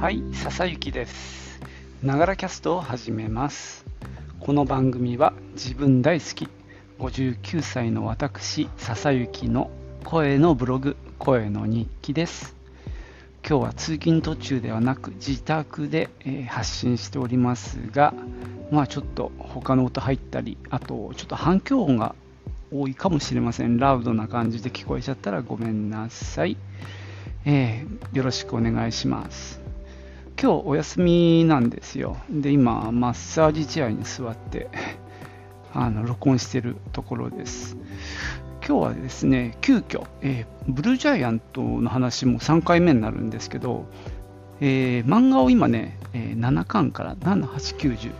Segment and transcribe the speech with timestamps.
[0.00, 1.60] はい、笹雪です。
[2.04, 3.84] ながらキャストを始めます。
[4.38, 6.48] この番組は自分大好き
[7.00, 9.72] 59歳の私笹雪の
[10.04, 12.54] 声のブログ声の日記です。
[13.44, 18.14] 今日は通勤途中ではなく自宅で、え発信しておりますが、
[18.70, 22.14] まあちょっと他の音入ったり、あとちょっと反響音が
[22.72, 23.78] 多いかもしれません。
[23.78, 26.56] ラウドな感じで聞こえちゃったらごめんなさい。
[27.44, 29.67] えーよろしくお願いします。
[30.40, 32.16] 今日お休みなんですよ。
[32.30, 34.68] で、今、マッサージチェアに座って、
[35.74, 37.76] あの、録音してるところです。
[38.64, 43.86] 今日はですね、急遽、えーブルージャイアントの話も3回目になるんですけど、
[44.60, 48.12] えー漫画を今ね、えー7巻から7、8、90。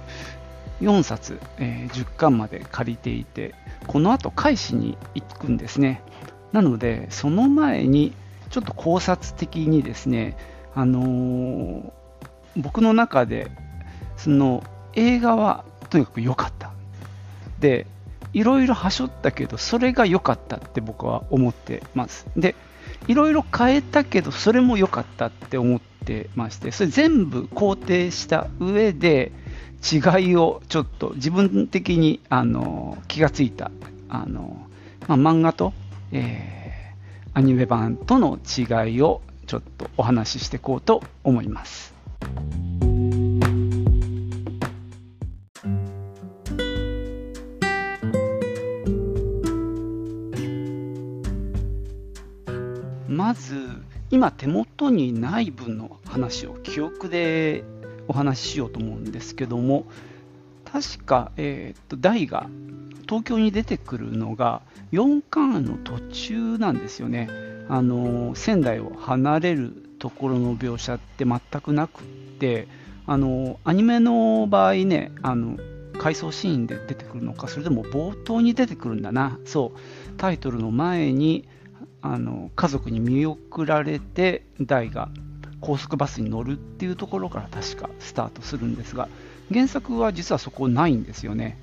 [0.80, 3.54] 4冊、えー10巻まで借りていて、
[3.86, 6.02] この後返しに行くんですね。
[6.50, 8.12] なので、その前に、
[8.50, 10.36] ちょっと考察的にですね、
[10.74, 11.97] あのー
[12.58, 13.50] 僕の中で、
[14.16, 14.62] その
[14.94, 16.72] 映画はとにかく良かった。
[17.60, 17.86] で、
[18.32, 22.26] いろいろはしょったけど、それが良かったって僕は思ってます。
[22.36, 22.54] で、
[23.06, 29.32] いろいろ変えたけど、それも良かったって思ってまして、それ全部肯定した上で、
[29.80, 33.70] 違いをちょっと自分的にあの気がついた
[34.08, 34.66] あの、
[35.06, 35.72] まあ、漫画と、
[36.10, 36.58] えー
[37.38, 41.94] アニメ版との違いをちょっとお話ししていこうと思います。
[53.08, 57.64] まず今手元にない分の話を記憶で
[58.06, 59.86] お話ししようと思うんですけども
[60.64, 62.48] 確か、えー、と大が
[63.02, 67.28] 東京に出てくるのが4巻の途中なんですよね。
[67.70, 72.04] あの仙台を離れるところの描写って全くなくっ
[72.38, 72.68] て
[73.06, 75.58] あのアニメの場合ねあの
[75.98, 79.38] 回想シーンで出てくるのかそれとも冒頭に出てくるんだな。
[79.44, 79.78] そう。
[80.16, 81.48] タイトルの前に
[82.00, 85.08] あの家族に見送られて大が
[85.60, 89.08] 高速バスに乗るっていうところから確かスタートするんですが
[89.52, 91.58] 原作は実はそこないんですよね。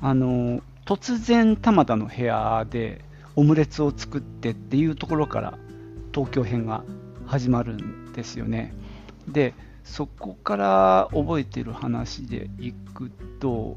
[0.00, 3.00] あの突然玉田の部屋で
[3.36, 5.58] オムレツを作ってっていうところから
[6.12, 6.84] 東京編が
[7.30, 8.74] 始まるんですよね
[9.28, 9.54] で
[9.84, 13.76] そこから覚えてる話でいくと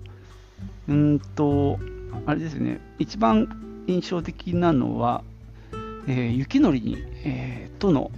[0.88, 1.80] うんと
[2.26, 5.24] あれですね一番印象的なのは
[6.08, 8.12] えー雪のりに、えーとの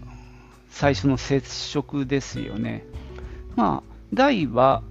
[0.75, 2.83] 最初の接触ですよね。
[3.55, 4.83] まあ、大は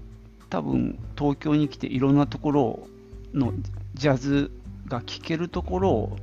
[0.48, 2.88] 多分東京に来ていろんなところ
[3.34, 3.52] の
[3.92, 4.50] ジャズ
[4.88, 6.16] が聴けるところを、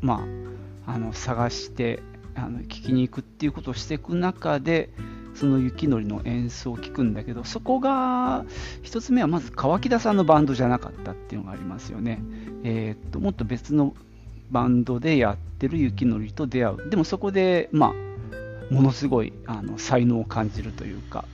[0.00, 0.26] ま
[0.84, 2.02] あ、あの探して
[2.38, 4.90] あの聴きに行くっていうことをしていく中で
[5.34, 8.44] その雪のりの演奏を聴くんだけどそこが
[8.82, 12.20] 一つ目はまず川木田さんのバンドじゃなかったっていうのがありますよね。
[12.64, 13.94] えーっともっと別の
[14.50, 16.90] バンドでやってる雪のりと出会う。
[16.90, 17.94] でもそこで、ま
[18.70, 21.24] あ、ものすごいあの才能を感じるというか、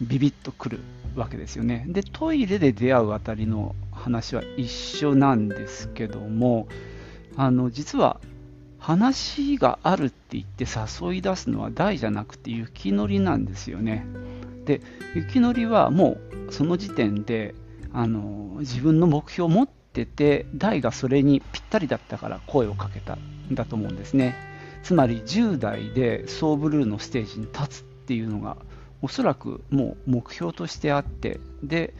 [0.00, 0.80] ビビッとくる
[1.16, 1.84] わけですよね。
[1.88, 6.68] で、トイレで出会うあたりの話は一緒なんですけども、
[7.36, 8.20] あの実は
[8.84, 14.04] 話があるって言って誘い出すのは大じゃなくて雪のりなんですよね。
[14.66, 14.82] で、
[15.14, 16.18] 雪のりはも
[16.48, 17.54] うその時点で
[17.94, 24.36] あの自分の目標を持ってて、大がそれにぴったりだったから声をかけたんだと思うんですね。
[24.82, 28.58] つまり10代でソーブルーのステージに立つっていうのが
[29.00, 31.94] おそらくもう目標としてあってで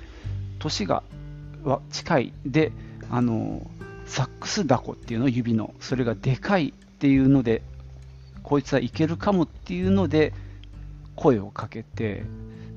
[0.58, 1.02] 年が
[1.90, 2.72] 近いで
[3.08, 3.66] あの
[4.06, 7.62] サックスダコっていうの指のそれがでかいっていうので
[8.42, 10.32] こいつはいけるかもっていうので
[11.16, 12.22] 声をかけて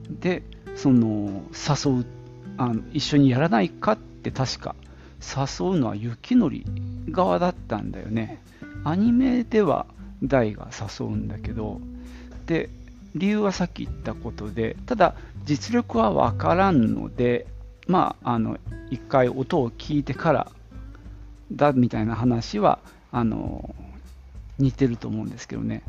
[0.09, 0.43] で
[0.75, 2.05] その誘う
[2.57, 4.75] あの一緒にやらないかって確か
[5.21, 6.65] 誘うのは雪のり
[7.09, 8.41] 側だったんだよね。
[8.83, 9.85] アニメでは
[10.23, 11.81] 大が誘うんだけど
[12.45, 12.69] で
[13.15, 15.15] 理由はさっき言ったことでただ
[15.45, 17.47] 実力は分からんので
[17.87, 18.57] まああの
[18.89, 20.51] 一回音を聞いてから
[21.51, 22.79] だみたいな話は
[23.11, 23.75] あの
[24.59, 25.83] 似てると思うんですけどね。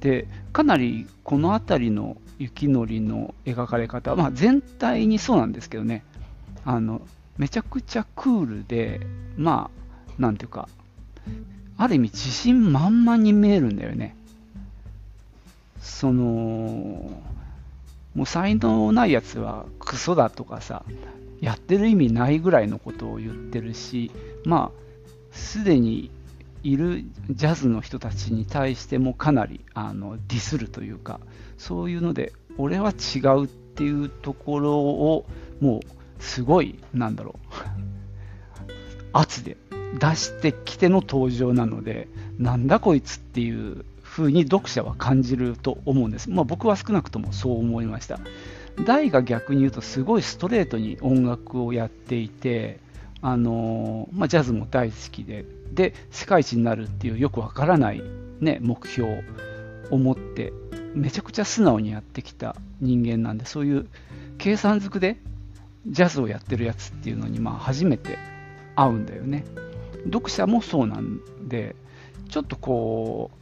[0.00, 6.04] でかなりこの辺りの雪のりの描かれ方、まあ、全体にそうなんですけどね。
[6.64, 7.02] あの
[7.36, 9.00] めちゃくちゃクールで
[9.36, 9.70] ま
[10.18, 10.68] あなんていうか
[11.76, 14.14] ある意味自信満々に見えるんだよね。
[15.80, 16.22] その
[18.14, 20.82] もう才能ないやつはクソだとかさ
[21.40, 24.10] やってる意味ないぐらいのことを言ってるし
[24.44, 26.10] まあすでに
[26.62, 31.20] いるジャズの人たちに対してもかなりあのディスるというか
[31.56, 35.26] そういうので俺は違うっていうところを
[35.60, 38.68] もうすごいなんだろう
[39.12, 39.56] 圧で
[40.00, 42.08] 出してきての登場なので
[42.38, 46.28] なんだこいつっていう風に読者は感じると思うんです。
[46.28, 48.18] まあ、僕は少なくともそう思いました。
[48.84, 52.78] 大が逆に言うとすごいストレートに音楽をやっていて、
[53.20, 58.02] あのまあ、ジャズも大好きでで世界一になるっていうよくわからない、
[58.40, 59.24] ね、目標
[59.90, 60.52] を持って
[60.94, 63.88] めちゃくちゃ素直にやってきた人間なんでそういう
[64.38, 65.18] 計算づくで
[65.86, 68.18] ジャズをやってるやつっていうのにまあ初めて
[68.76, 69.44] 会うんだよね。
[70.04, 71.74] 読者もそうなんで
[72.28, 73.38] ちょっとこう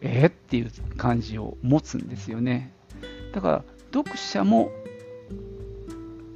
[0.00, 2.72] えー、っていう感じを持つんですよね。
[3.32, 4.70] だから読者も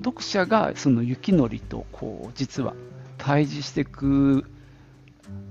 [0.04, 2.74] 読者がその雪のりとこう実は
[3.18, 4.44] 対峙していく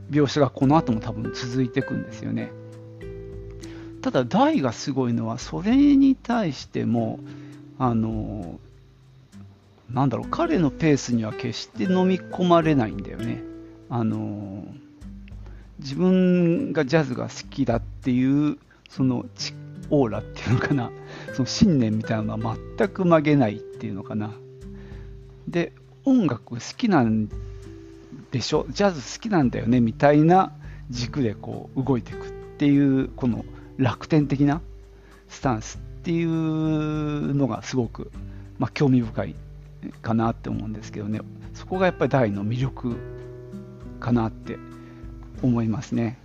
[0.09, 2.51] 描写がこの後も多分続いていくんですよね。
[4.01, 7.19] ただ大がすごいのはそれに対しても
[7.79, 8.59] あの
[9.89, 13.43] なんだろう彼のペースには決して飲み込まれないんだよね。
[13.89, 14.63] あの
[15.79, 18.57] 自分がジャズが好きだっていう
[18.89, 19.25] その
[19.89, 20.91] オーラっていうのかな
[21.35, 24.33] その信念みたいなのは全く曲げないっていうのかな。
[25.47, 25.73] で
[26.05, 27.29] 音楽好きなん
[28.31, 28.65] でしょ？
[28.69, 30.53] ジャズ好きなんだよねみたいな
[30.89, 33.43] 軸でこう動いていくっていうこの
[33.77, 34.61] 楽天的な
[35.27, 38.11] スタンスっていうのがすごく、
[38.57, 39.35] まあ、興味深い
[40.01, 41.19] かなって思うんですけどね。
[41.53, 42.95] そこがやっぱり大の魅力
[43.99, 44.57] かなって
[45.41, 46.17] 思いますね。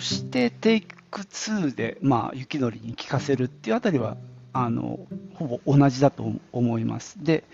[0.00, 4.16] そしてテイク2で、まあ、雪のりに聞かせるっていうあたりは
[4.54, 4.98] あの
[5.34, 7.22] ほぼ同じだと思います。
[7.22, 7.44] で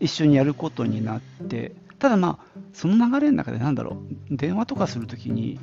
[0.00, 3.98] 一緒にやることになってただまあその流れの中で何だろ
[4.30, 5.60] う電話とかするときに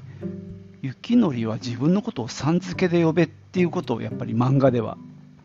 [0.81, 4.97] 雪のりは自分のことをさん付けで呼べっていうことをやっぱり漫画では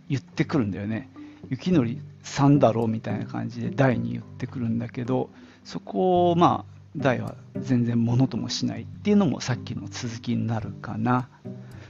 [0.08, 1.10] 言ってくるんだよね。
[1.50, 5.28] 雪のりさんだろうみたいな感じで大に言ってくるんだけど
[5.64, 11.28] そこをまあ大は全然ものともしないっていうのもさっきの続きになるかな、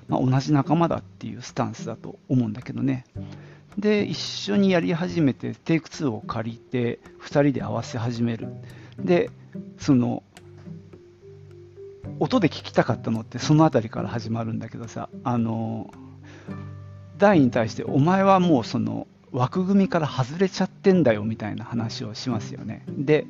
[0.08, 3.04] まあ、同じ仲間だっていうスタンスだと思うんだけどね。
[3.78, 8.48] で一緒にやり始めてテイク2を借りて2人で合わせ始める。
[8.98, 9.30] で
[9.78, 10.22] その
[12.18, 15.08] 音で聞きたかったのってその辺りから始まるんだけどさ。
[15.22, 15.90] あの
[17.18, 22.84] 大に対してお前はもうその枠組みから外れちゃってんだよみたいな話をしますよね。
[22.88, 23.26] で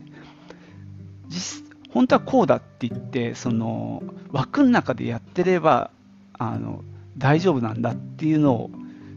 [1.28, 5.90] 実本当はこうだって言ってその枠の中でやってれば
[6.38, 6.84] あの
[7.16, 8.70] 大丈夫なんだっていうのを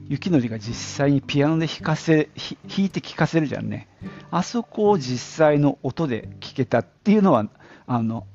[0.08, 2.30] 雪のりが実際にピアノで弾かせ
[2.68, 3.88] 弾いて聴かせるじゃんね。
[4.30, 7.46] あそこを実際の音で聴けたっていうのは
[7.88, 8.26] あの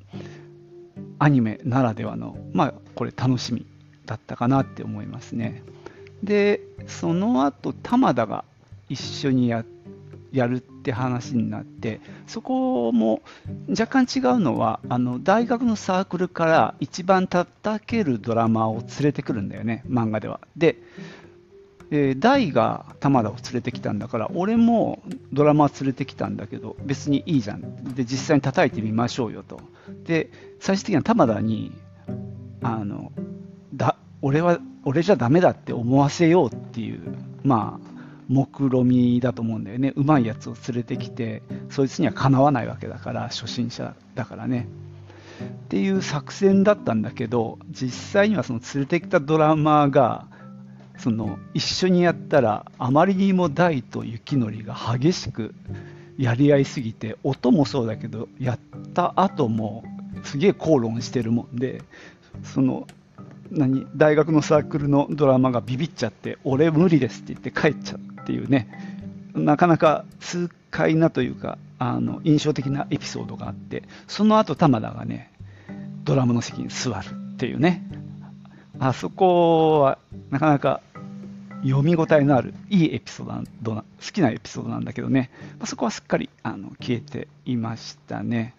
[1.19, 3.65] アニメならではのまあこれ楽しみ
[4.05, 5.61] だったかなって思いますね。
[6.23, 8.43] でその後玉田が
[8.89, 9.63] 一緒にや
[10.31, 13.21] やるって話になってそこも
[13.69, 20.39] 若干違うのはあの大学のサークルから一番叩けるドラマを連れてくるんだよね漫画では。
[20.55, 20.77] で
[21.89, 25.01] えー、大が玉田を連れてきたんだから俺も
[25.31, 29.61] ドラマ連れてきたんだけど別にいいじゃんで実際に叩いてみましょうよと
[30.03, 31.71] で最終的には玉田に
[32.61, 33.11] あの
[33.73, 37.96] だ俺は俺じゃダメだって思わせようっていうまあ
[38.27, 39.93] 目論みだと思うんだよね。
[39.95, 44.67] うまいやつを連れてきてそいつにはかなわないわけだから初心者だからね。
[45.65, 50.25] っていう作戦だったんだけど実際にはその連れてきたドラマーが
[50.97, 55.53] その一緒にやったらあまりにも大と雪のりが激しく
[56.17, 58.59] やり合いすぎて音もそうだけどやっ
[58.93, 59.83] た後も
[60.23, 61.83] すげえ口論してるもんで
[62.43, 62.87] その
[63.51, 68.16] 何大学のサークルのドラマがビビっちゃって俺無理ですって言って帰っちゃう。
[68.27, 68.67] っていうね
[69.33, 75.31] なかなか痛快なというかあの印象的なエピソードがあってその後玉田がね
[76.03, 77.83] ドラムの席に座るっていうね。
[78.79, 79.97] あそこは
[80.29, 80.81] なかなか
[81.63, 88.53] 読み応えのあるいいエピソード好きなエピソードなんだけどね、まあ、そこはすっかりあの消えていましたね。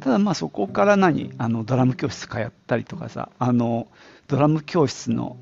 [0.00, 3.88] ただまあそこから何あのドラム教室通ったりとかさあの
[4.28, 5.36] ドラム教室の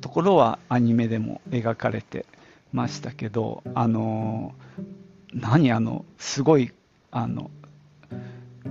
[0.00, 2.26] ところはアニメでも描かれて
[2.72, 4.54] ましたけど、あの
[5.32, 6.72] 何あの、すごい、
[7.10, 7.50] あの、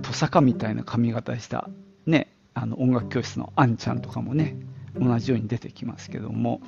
[0.02, 1.68] トサカみたいな髪型した、
[2.06, 4.56] ね、あの音楽教室のあんちゃんとかもね、
[4.98, 6.60] 同じように出てきますけども、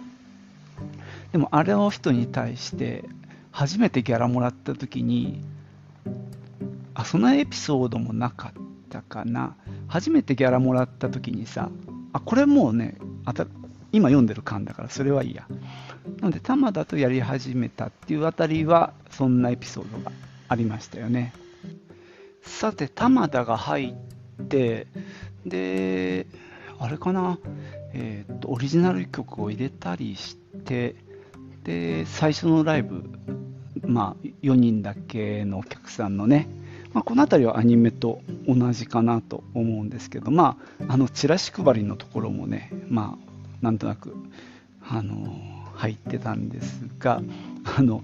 [1.33, 3.05] でもあれの人に対して、
[3.51, 5.43] 初めてギャラもらった時に、
[6.95, 9.57] あそのエピソードもなかったかな。
[9.89, 11.71] 初めてギャラもらった時にさ
[12.15, 12.97] あこれもうね
[13.27, 13.47] あた
[13.92, 15.46] 今読んでる巻だからそれはいいや。
[16.20, 20.12] なので玉田とやり始めたっていうあたりはそんなエピソードが
[20.49, 21.32] ありましたよね。
[22.42, 23.94] さて玉田が入
[24.42, 24.87] って
[25.46, 26.26] で
[26.78, 27.38] あれかな？
[27.92, 30.96] えっ、とオリジナル曲を入れたりして
[31.62, 33.04] で最初のライブ
[33.87, 36.49] まあ4人だけのお客さんのね
[36.92, 43.32] まあ、この辺りはアニメと同じかなと思うんですけど、まあ、あのチラシ配りのところもね、まあ、
[43.62, 44.14] なんとなく、
[44.87, 45.35] あの
[45.75, 47.23] 入ってたんですが
[47.76, 48.02] あの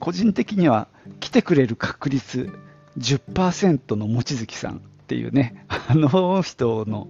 [0.00, 0.88] 個人的には
[1.20, 2.52] 来てくれる確率
[2.98, 7.08] 10%の望月さんっていうねあの人の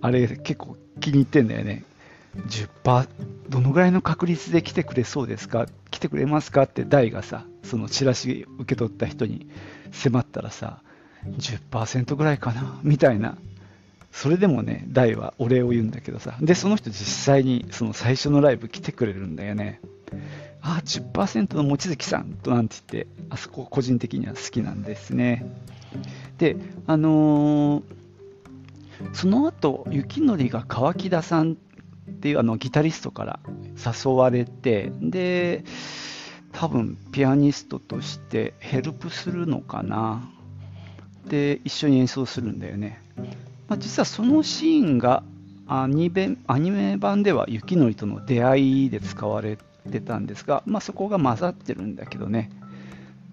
[0.00, 1.84] あれ結構気に入ってんだよね。
[2.36, 3.08] 10%
[3.48, 5.66] どのぐらいの確率で来てくれそうですか？
[5.90, 6.62] 来てくれますか？
[6.64, 9.48] って大がさそのチラシ受け取った人に
[9.90, 10.82] 迫ったらさ
[11.26, 12.78] 10%ぐらいかな？
[12.82, 13.36] みたいな
[14.12, 16.36] それでもね大はお礼を言うんだけどさ。
[16.40, 19.80] でその人実際にその最初のライブ来てくれるんだよね。
[20.60, 25.46] ああ10%の望月さんとなんて言ってあそこ個人的には好きなんですね。
[26.38, 27.82] であのー、
[29.12, 33.40] その後雪のりが川木田さんっていうあのギタリストから
[33.76, 35.64] 誘われてで
[36.52, 40.28] 多分ピアニストとしてヘルプするのかな。
[41.28, 43.02] で一緒に演奏するんだよね、
[43.68, 45.22] まあ、実はそのシーンが
[45.66, 49.58] アニメアニメ版では雪のりとの出会いで使われ
[49.90, 52.50] てたんですが、まあ、そこが混ざってるんだけどね。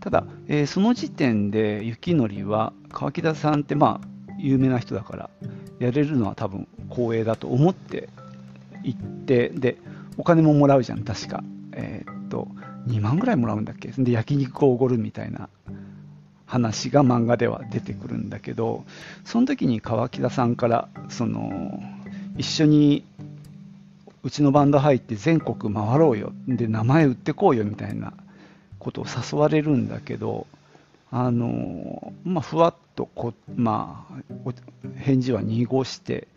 [0.01, 5.29] ただ、えー、その時点で雪のりは川木田さんってまあ有名な人だから
[5.79, 8.09] やれるのは多分光栄だと思って
[8.83, 9.77] 行ってで
[10.17, 11.43] お金ももらうじゃん確か。
[11.71, 12.47] えー、っと
[12.87, 13.87] 2万ぐらいもらうんだっけ？
[13.97, 15.49] で焼肉をおごるみたいな
[16.55, 18.85] 話が漫画では出てくるんだけど
[19.25, 21.83] その時に川木田さんからその
[22.37, 23.03] 一緒に
[24.23, 26.31] うちのバンド入って全国回ろうよ。
[26.47, 28.13] で名前売ってこうよみたいな
[28.79, 30.47] ことを誘われるんだけど
[31.11, 34.53] あのまあふわっとこ、まあ、
[34.95, 36.29] 返事は濁して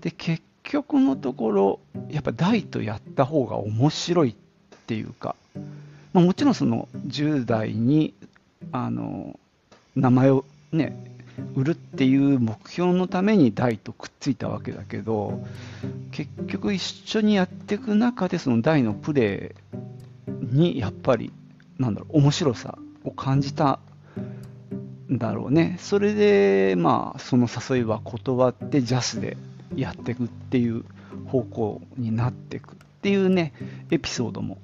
[0.00, 4.34] で結局のところやっぱ大とやった方が面白いっ
[4.86, 5.36] ていうか、
[6.14, 8.14] まあ、もちろんその10代に
[8.72, 9.38] あの
[9.96, 11.16] 名前をね
[11.54, 15.42] 売るっていう目標のために大とくっついたわけだけど
[16.12, 21.32] 結局一緒にやっていく中でその大のプレーにやっぱり
[21.78, 23.80] なんだろう面白さを感じた
[25.10, 25.76] んだろうね。
[25.78, 29.36] それでまあその誘いは断ってジャスで
[29.76, 30.84] やっていくっていう
[31.26, 33.52] 方向になっていくっていうね
[33.90, 34.58] エピソードも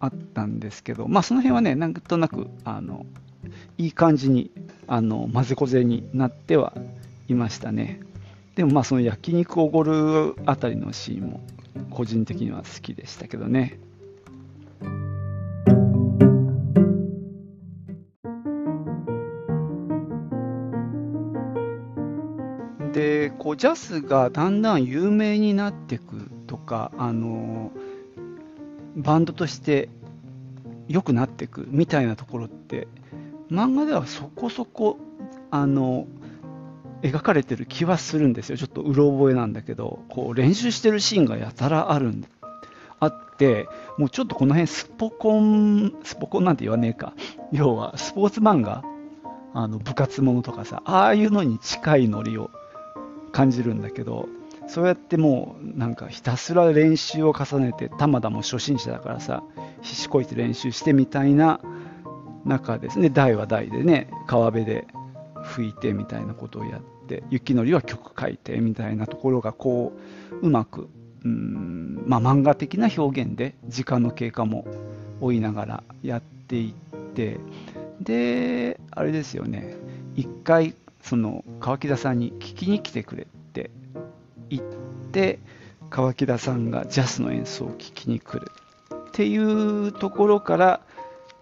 [0.00, 3.06] あったんですけどまあその辺はねなんとなくあの
[3.78, 4.50] いい感じに
[4.88, 6.72] あの混ぜこぜになっては
[7.28, 8.00] いましたね。
[8.56, 11.40] でもまあその焼肉おごるあたりのシーンも
[11.90, 13.78] 個人的には好きでしたけどね。
[22.92, 27.70] でこうジャズがだんだん有名になっていくとかあの
[28.96, 29.88] バンドとして
[30.88, 32.88] 良くなっていくみたいなところって
[33.50, 34.98] 漫画ではそこそこ
[35.50, 36.06] あの
[37.02, 38.56] 描かれてる気はするんですよ。
[38.56, 42.24] ちょっとうろ覚えなんだけどこう練習してるシーンがやたらあるん
[43.00, 47.14] あってもうちょっとこの辺スポコンスポコンなんて言わねえか。
[47.52, 48.82] 要はスポーツ漫画
[49.54, 52.50] あの部活ものとかさああいうのに近いノリを
[53.32, 54.28] 感じるんだけど
[54.66, 59.42] そうやってもうなんかひたすら練習を重ねて玉田も初心者だからさ
[59.80, 61.60] ひしこいて練習してみたいな
[62.44, 63.10] 中ですね。
[63.10, 64.86] 台は台でね川辺で
[65.44, 69.92] 吹いてみたいなことをやって雪のりは曲書いてみたいなところがこ
[70.42, 70.88] ううまく
[71.24, 74.66] うん、まあ、漫画的な表現で時間の経過も
[75.20, 77.38] 追いながらやっていって
[78.00, 79.76] であれですよね。
[80.14, 83.70] 一回その川木田さんに聞きに来てくれって
[84.50, 84.62] 言っ
[85.12, 85.38] て
[85.90, 88.50] 川木田さんがジャスの演奏を聴きに来る
[88.94, 90.80] っていうところから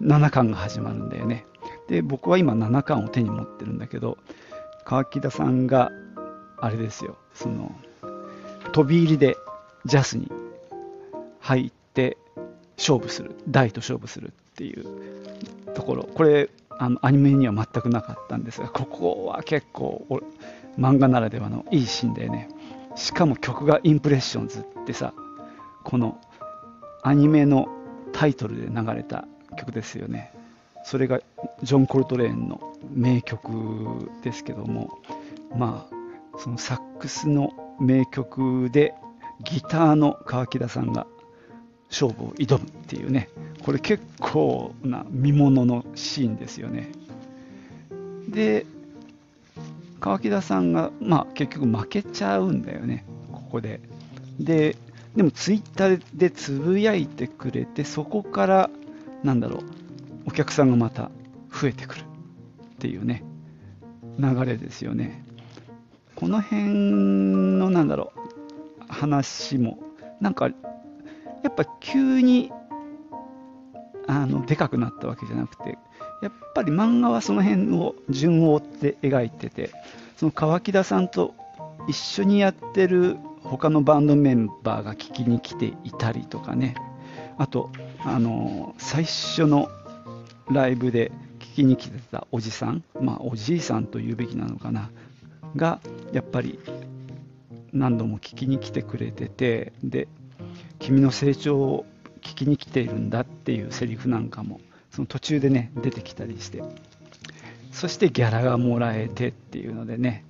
[0.00, 1.46] 7巻が始まるんだよね。
[1.88, 4.18] で僕は今7巻を手に持ってるんだけど
[4.84, 5.90] 川木田さんが
[6.58, 7.74] あれですよその
[8.72, 9.36] 飛び入りで
[9.84, 10.30] ジャスに
[11.40, 12.16] 入って
[12.76, 14.86] 勝負する大と勝負するっていう
[15.74, 16.04] ところ。
[16.04, 20.06] これあのアニメには全くなかったんですがここは結構
[20.78, 22.48] 漫画ならではのいいシーンでね。
[22.96, 25.12] しかも曲がインプレッションズってさ
[25.84, 26.18] この
[27.02, 27.68] アニメの
[28.12, 29.26] タイトルで流れた
[29.56, 30.32] 曲ですよね。
[30.84, 31.20] それが
[31.62, 32.60] ジョン・コルトレーンの
[32.94, 34.98] 名曲ですけども
[35.56, 38.94] まあそのサックスの名曲で
[39.42, 41.06] ギターの川木田さんが
[41.88, 43.28] 勝負を挑むっていうね
[43.64, 46.92] これ結構な見もののシーンですよね。
[48.28, 48.64] で
[49.98, 53.80] 川木田さんが、まあ、結局負けちゃうんだよねここで。
[54.38, 54.76] で
[55.16, 58.70] でもツイッターでつぶやいてくれてそこから
[59.26, 59.60] なんだろう。
[60.28, 61.10] お客さんがまた
[61.52, 62.04] 増えてくるっ
[62.78, 63.24] ていうね。
[64.18, 65.24] 流れですよね。
[66.14, 66.64] この辺
[67.58, 68.92] のなんだろう。
[68.92, 69.78] 話も。
[70.20, 70.48] なんか
[71.42, 72.52] やっぱ急に
[74.06, 75.76] あのでかくなったわけじゃなくて
[76.22, 79.70] やっぱり漫画はその辺を順を追って描いてて
[80.16, 81.34] その川木田さんと
[81.88, 86.74] 一緒にやってる他のバンドメンバーが聞きに来ていたりとかね。
[87.38, 87.70] あと
[88.06, 89.68] あの最初の
[90.48, 91.10] ライブで
[91.40, 94.90] 聞きに来てたおじさんまあおじいさんと言うべきなのかな
[95.56, 95.80] が
[96.12, 96.60] やっぱり
[97.72, 100.06] 何度も聞きに来てくれててで
[100.78, 101.84] 君の成長を
[102.22, 104.60] 聞きに来ているんだっていうセリフなんかも
[104.92, 106.62] その途中でね出てきたりして
[107.72, 110.24] そしてギャラがもらえてっていうのでね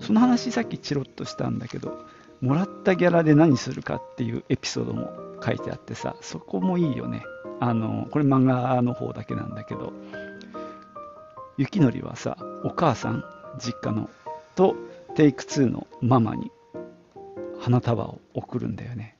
[0.00, 2.04] その話さっきチロッとしたんだけど
[2.40, 7.22] もらったギャラで何するかっていうエピソードも書いてあってさそこもいいよね。
[7.60, 9.92] あのこれ漫画の方だけなんだけど。
[11.56, 13.24] 雪のりはさお母さん
[13.58, 14.10] 実家の
[14.56, 14.74] と
[15.14, 16.50] テイク2のママに
[17.60, 19.16] 花束を送るんだよね。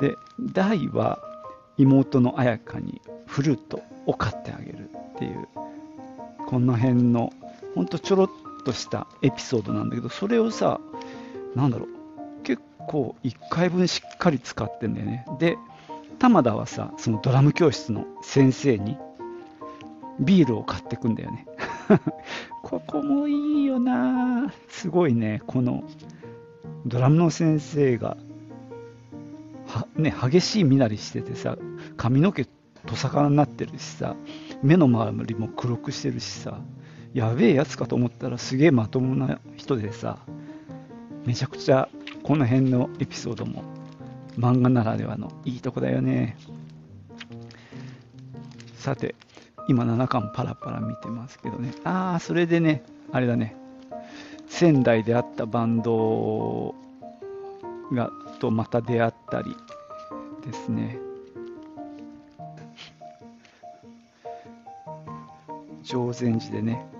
[0.00, 1.18] で大は
[1.78, 5.48] 妹の綾香にフルートを買ってあげるっていう
[6.46, 7.32] この辺の
[7.74, 8.30] ほんとちょろっ
[8.64, 10.80] としたエピソードなんだけどそれをさ
[11.54, 11.88] なんだろう
[12.84, 15.24] 結構1回分しっかり使ってんだよね。
[15.38, 15.56] で
[16.18, 18.96] 玉田はさそのドラム教室の先生に
[20.20, 21.46] ビールを買ってくんだよね。
[22.62, 24.52] ここもいいよな。
[24.68, 25.42] すごいね。
[25.46, 25.84] この
[26.86, 28.16] ドラムの先生が
[29.66, 31.56] は、ね、激しい身なりしててさ
[31.96, 32.46] 髪の毛
[32.86, 34.14] トサカになってるしさ
[34.62, 36.58] 目の周りも黒くしてるしさ
[37.14, 40.18] やべえやつかと思ったらすげえまともな人でさ
[41.24, 41.88] めちゃくちゃ
[42.24, 43.62] この辺のエピソードも
[44.38, 46.38] 漫画ならではのいいとこだよね。
[48.78, 49.14] さて
[49.68, 51.72] 今7巻パラパラ見てますけどね。
[51.84, 52.82] ああそれでね
[53.12, 53.54] あれだね。
[54.48, 56.74] 仙台であったバンド
[57.92, 58.10] が
[58.40, 59.54] とまた出会ったり
[60.46, 60.98] ですね。
[65.82, 66.93] 常禅寺でね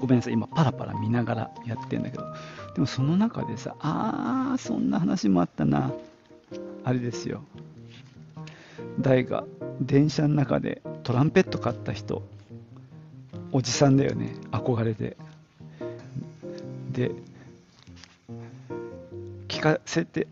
[0.00, 2.24] ごめんなさい今パラパラ見ながらやってんだけど
[2.74, 5.92] でもその中でさあーそんな話もあったな。
[6.82, 7.44] あれですよ。
[8.98, 9.44] 大が
[9.80, 12.22] 電車の中でトランペット買った人
[13.52, 14.34] おじさんだよね。
[14.50, 15.16] 憧れて。
[16.92, 17.12] で
[19.48, 20.26] 聞かせて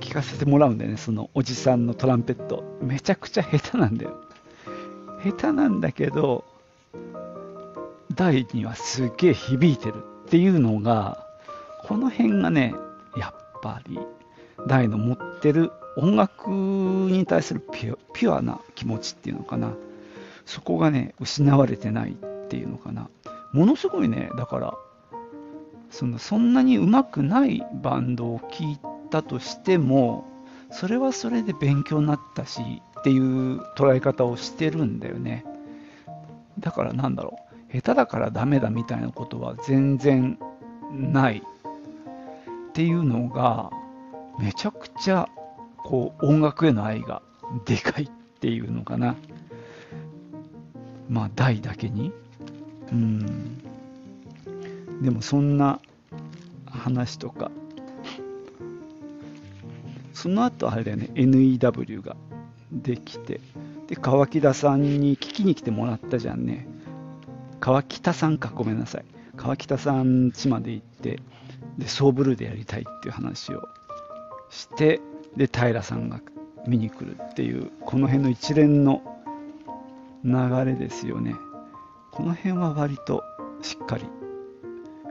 [0.00, 2.64] 聞かせてもらうんだよねそのおじさんのトランペット。
[2.80, 4.20] めちゃくちゃ下手なんだよ。
[5.24, 6.44] 下手なんだけど
[8.14, 11.26] 大にはすげえ響いてるっていうのが
[11.84, 12.74] この辺がね
[13.16, 13.98] やっぱり
[14.66, 19.74] 大の持ってる音楽に対するピュピュアな気持ちっていうのかな。
[20.44, 23.08] そこがね失われてないっていうのかな。
[23.52, 24.74] ものすごいねだから
[25.90, 28.78] そのそんなに上手くないバンドを聴い
[29.10, 30.26] たとしても
[30.70, 32.62] それはそれで勉強になったし
[33.00, 35.44] っていう捉え方をしてるんだよね。
[36.58, 37.41] だからなんだろう。
[37.72, 40.38] 下手だからダメだみたいなことは全然
[40.92, 41.42] ない。
[42.70, 43.70] っていうのが
[44.38, 45.28] めちゃくちゃ
[45.78, 47.22] こう音楽への愛が
[47.66, 49.16] でかいっていうのかな。
[51.08, 52.12] まあ大だけに。
[52.90, 53.58] うん。
[55.02, 55.80] でもそんな
[56.66, 57.50] 話とか。
[60.14, 61.10] その後あれだよね。
[61.14, 62.16] NEW が
[62.70, 63.40] できて。
[63.88, 66.71] で川木田さんに聞きに来てもらったじゃんね。
[67.62, 69.04] 川北さんかごめんなさい。
[69.36, 71.20] 川北さん家まで行って
[71.78, 73.68] でソーブルーでやりたいっていう話を
[74.50, 75.00] して
[75.36, 76.20] で平さんが
[76.66, 79.00] 見に来るっていうこの辺の一連の
[80.24, 80.32] 流
[80.64, 81.36] れですよね。
[82.10, 83.22] この辺は割と
[83.62, 84.06] しっかり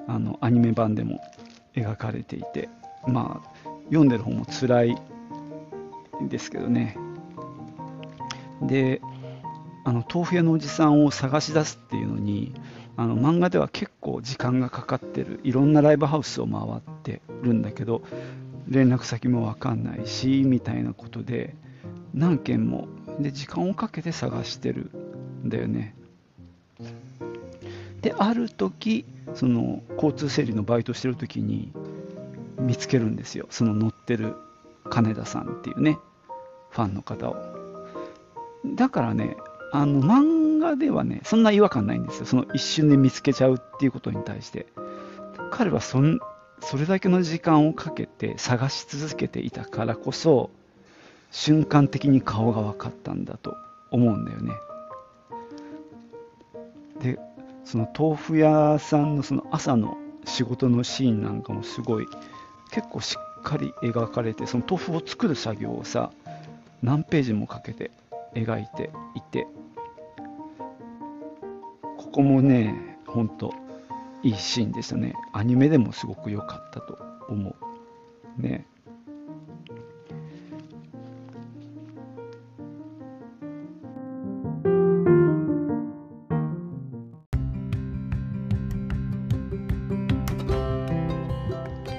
[0.09, 1.21] あのアニメ版でも
[1.73, 2.67] 描かれていて
[3.07, 3.49] まあ
[3.85, 5.01] 読んでる方も辛い
[6.21, 6.97] んですけどね。
[8.61, 9.01] で
[9.83, 12.53] あの豆腐屋のおじさんを探し出すっていうのに
[12.97, 15.39] あの漫画では結構時間がかかってる。
[15.43, 18.01] いろんなライブハウスを回ってるんだけど
[18.67, 21.55] 連絡先も分かんないしみたいなことで
[22.13, 22.87] 何件も。
[23.19, 24.89] で時間をかけて探してる
[25.45, 25.95] んだよね。
[28.01, 31.71] である時その交通整理のバイトしてる時に
[32.57, 33.47] 見つけるんですよ。
[33.49, 34.35] その乗ってる
[34.89, 35.97] 金田さんっていうね
[36.69, 37.35] ファンの方を。
[38.75, 39.37] だからね
[39.71, 42.25] あの漫画ではねそんな違和感ないんですよ。
[42.25, 44.65] その一瞬で見つけちゃうっていうことに対して。
[45.51, 46.19] 彼はそん
[46.61, 50.49] それだけの時間をかけて探し続けていたからこそ
[51.31, 53.55] 瞬間的に顔が分かったんだと
[53.91, 54.53] 思うんだよね。
[57.01, 57.19] で
[57.65, 62.07] その豆腐屋さんのその朝の仕事のシーンなんかもすごい
[62.71, 66.11] 結構しっかり描かれてその豆腐を作る作業をさ
[66.81, 67.91] 何ページもかけて
[68.35, 69.47] 描いていて
[72.11, 73.53] ここもねほんと
[74.21, 75.13] いいシーンでしたね。
[75.31, 77.55] アニメでもすごく良かったと思
[78.37, 78.41] う。
[78.41, 78.67] ね。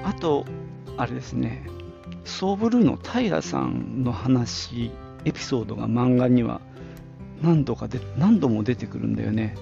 [0.04, 0.44] あと
[0.98, 1.66] あれですね。
[2.24, 4.90] ソーブルーの平さんの話
[5.24, 6.60] エピソードが漫画には
[7.40, 9.56] 何度かで何度も出てくるんだよね。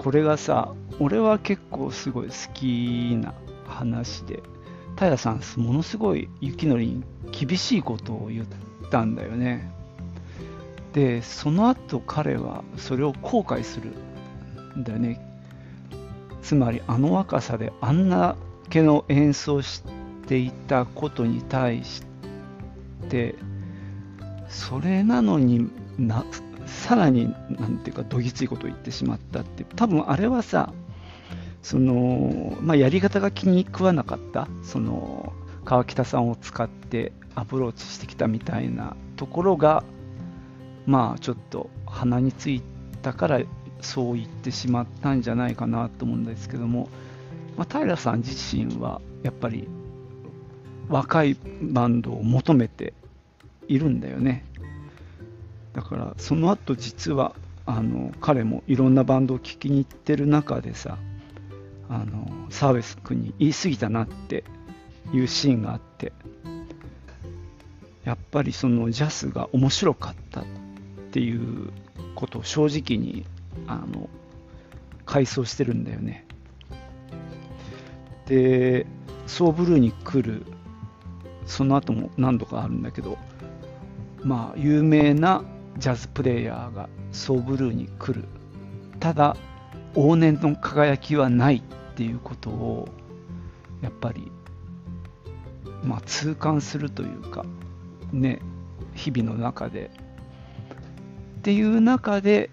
[0.00, 3.34] これがさ俺は結構すごい好きな
[3.66, 4.42] 話で
[4.98, 8.46] 平さんものすごい雪のりに厳しいことを言っ
[8.90, 9.70] たんだよね。
[10.94, 13.90] でその後彼はそれを後悔する
[14.78, 15.20] んだよね。
[16.40, 18.36] つまりあの若さであんな
[18.70, 19.84] 毛の演奏し
[20.26, 22.04] ていたことに対し
[23.10, 23.34] て
[24.48, 26.24] それなのにな
[26.66, 30.72] さらになんていうかどぎついことを言ってしまったって多分あれはさ
[31.62, 35.32] その、まあ、やり方が気に食わなかったその
[35.64, 39.84] 川北さんを使ってアプローチしてきたみたいなところが
[40.86, 42.62] まあちょっと鼻につい
[43.02, 43.40] たから
[43.80, 46.88] そう言ってしまったんじゃないかなと思うんですけども、
[47.56, 49.68] まあ、平さん自身はやっぱり
[50.88, 52.94] 若いバンドを求めて
[53.68, 54.44] いるんだよね。
[55.72, 57.34] だからその後実は
[57.66, 60.98] あの彼もいろんなバンドを聴きに行ってる中でさ
[61.88, 64.44] あのサービス君に言い過ぎたなって
[65.12, 66.12] いうシーンがあって
[68.04, 70.44] やっぱりそのジャスが面白かったっ
[71.12, 71.70] ていう
[72.14, 73.24] ことを正直に
[73.66, 74.08] あの
[75.04, 76.26] 回想してるんだよね。
[78.26, 78.86] で
[79.26, 80.44] ソーブルーに来る
[81.46, 83.18] その後も何度かあるんだけど
[84.22, 85.42] まあ有名な
[85.80, 88.28] ジャズプレイヤーがソーブルーに来る。
[89.00, 89.36] ただ
[89.94, 92.88] 往年の輝きはないっていうことを
[93.80, 94.30] やっぱり
[95.82, 97.46] まあ痛感するというか
[98.12, 98.40] ね
[98.94, 99.90] 日々の中で。
[101.38, 102.50] っていう中で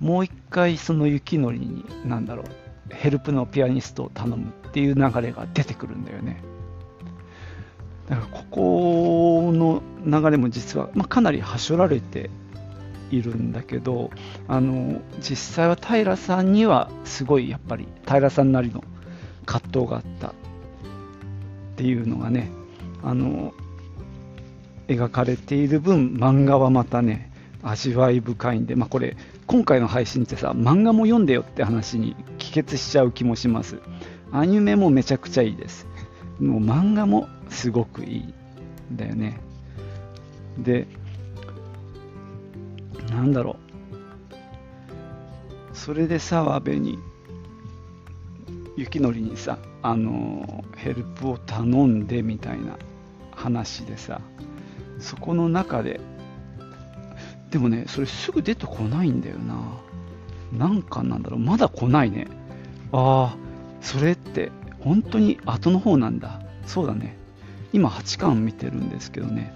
[0.00, 6.42] もう一回その雪のりに何だろうヘルプのピアニストを頼むっていう流れが出てくるんだよね。
[8.08, 12.30] だからここの流れも実は、まあ、かなりはしょられて
[13.10, 14.10] いるんだけど
[14.48, 18.82] あの実際は平さんにはすごいやっぱり平さんなりの
[19.44, 20.32] 葛藤があったっ
[21.76, 22.50] ていうのがね
[23.02, 23.52] あの
[24.88, 29.16] 描かれている分漫画はまたね味わい深いんで、まあ、これ
[29.46, 33.78] 今回の配信ってさ漫画も読んでよって話に帰結しちゃう気もします。
[34.32, 35.86] アニメもめちゃくちゃいいです。
[36.40, 39.40] もう漫画もすごくいいんだよね。
[40.58, 40.86] で
[43.10, 43.56] なんだろう。
[45.76, 46.98] それで澤部に
[48.76, 52.76] 雪のりにさあのヘルプを頼んでみたいな
[53.30, 54.20] 話でさ
[54.98, 56.00] そこの中で
[57.50, 59.80] でもねそれすぐ出てこないんだよな。
[60.52, 61.40] なんかなんだろう。
[61.40, 62.28] まだ来ないね。
[62.92, 63.36] ああ
[63.80, 66.40] それって本当に後の方なんだ。
[66.66, 67.16] そうだね。
[67.72, 69.52] 今8巻見てるんですけどね。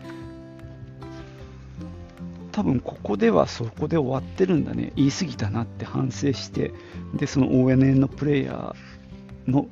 [2.61, 4.93] 多分ここではそこで終わってるんだね。
[4.95, 6.75] 言い過ぎたなって反省して。
[7.15, 9.67] でその ONN のプレイヤーの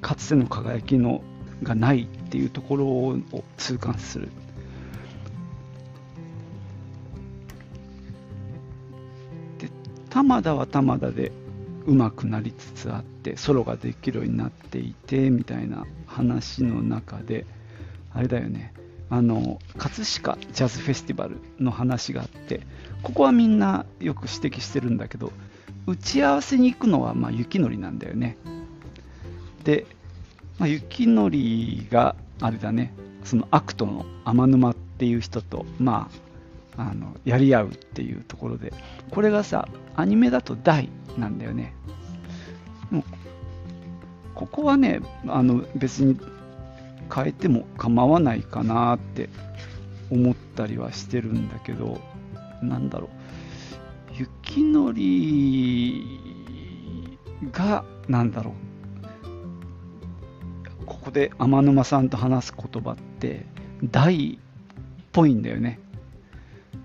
[0.00, 1.24] かつての輝きの
[1.64, 3.18] がないっていうところを
[3.56, 4.28] 痛感する。
[9.58, 9.68] で
[10.08, 11.32] 玉田は玉田で
[11.84, 17.44] 上手くなりつつあってソロができるようになっていてみたいな話の中で
[18.12, 18.72] あれだよね。
[19.10, 22.60] あの葛飾ジャズフェスティバルの話があって
[23.02, 25.32] ここはみんなよく指摘してるんだけど
[25.86, 28.38] 打ち合わせに行くのはまあ雪のりなんだよね。
[29.64, 29.86] で、
[30.58, 36.08] まあ、雪のりがあれだねその悪党の天沼っていう人と、ま
[36.76, 38.72] あ、あのやり合うっていうところで
[39.10, 40.88] これがさアニメだと大
[41.18, 41.74] なんだよね。
[42.90, 43.04] もう
[44.34, 46.18] ここはねあの別に
[47.12, 49.28] 変えても構わないかなって
[50.10, 52.00] 思ったりはしてるんだけど
[52.62, 53.10] なんだろう。
[54.16, 56.02] 雪のり
[57.50, 58.54] がなんだろう。
[60.86, 63.46] ここで天沼さんと話す言葉って
[63.90, 64.38] 大っ
[65.12, 65.80] ぽいんだよね。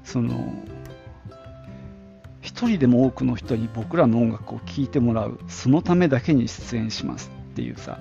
[0.03, 0.53] その
[2.41, 7.99] 一人でも多くの人に僕らの音楽を聴いてもらうそのためだけに出演しますっていうさ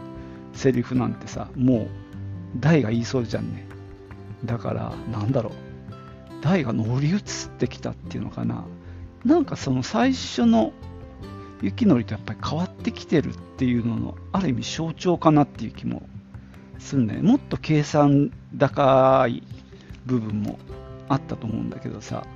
[0.55, 1.89] セリフなんてさもう
[2.57, 3.67] 大が言いそうじゃんね。
[4.45, 5.53] だからなんだろう。
[6.43, 7.21] 大が乗り移っ
[7.59, 8.65] てきたっていうのかな。
[9.25, 10.73] なんかその最初の
[11.61, 16.03] 雪のりとやっぱり変わってきてるっていうののある意味象徴かなっていう気も
[16.79, 17.21] するね。
[17.21, 19.43] もっと計算高い
[20.07, 20.59] 部分も
[21.09, 22.27] あったと思うんだけどさ。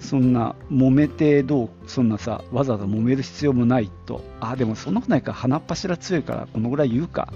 [0.00, 4.22] そんな揉めてどうそんなさわざわざ揉める必要もないと。
[4.40, 7.32] あでもそんなことないから鼻っ柱強いからこのぐらい言うか。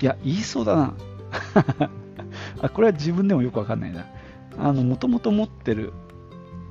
[0.00, 0.94] いや言いそうだな。
[2.60, 4.06] あこれは自分でもよくわかんないな。
[4.58, 5.92] あのもともと持ってる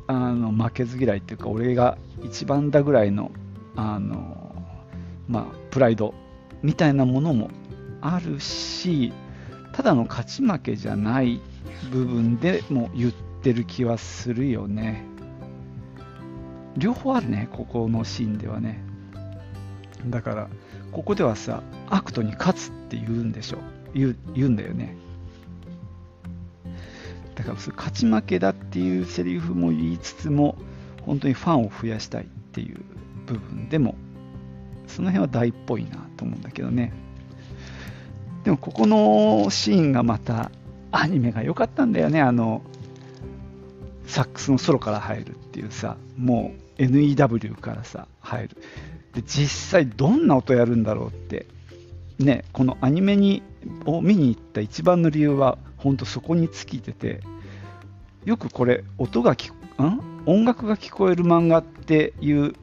[0.07, 3.31] あの負けず嫌いっていうか俺が一番だぐらいの
[3.75, 4.55] あの
[5.27, 6.13] まあプライド
[6.61, 7.49] みたいなものも
[8.01, 9.13] あるし
[9.73, 11.39] ただの勝ち負けじゃない
[11.91, 15.05] 部分でも言ってる気はするよね。
[16.77, 18.83] 両方あるねここのシーンではね。
[20.07, 20.47] だから
[20.91, 23.57] ここではさ悪とに勝つって言うんでしょ。
[23.93, 24.95] 言う言うんだよね。
[27.35, 30.57] だからそ勝ち負けだっていうセリフも言いつつも
[31.01, 32.81] 本当にファンを増やしたいっていう
[33.25, 33.95] 部分でも
[34.87, 36.93] その辺は大っぽいなと思うんだけどね。
[38.43, 40.51] でもここのシーンがまた
[40.91, 42.21] アニメが良かったんだよね。
[42.21, 42.61] あの
[44.05, 48.57] サックスのソロから入るっていうさもう NEW からさ入る。
[49.13, 51.47] で実際どんな音やるんだろうって
[52.19, 53.43] ねこのアニメに
[53.85, 57.21] を見に行った一番の理由は本当そこに尽きてて
[58.25, 60.11] よくこれ音が聞ん？
[60.25, 62.53] 音楽が聞こえる漫画っていう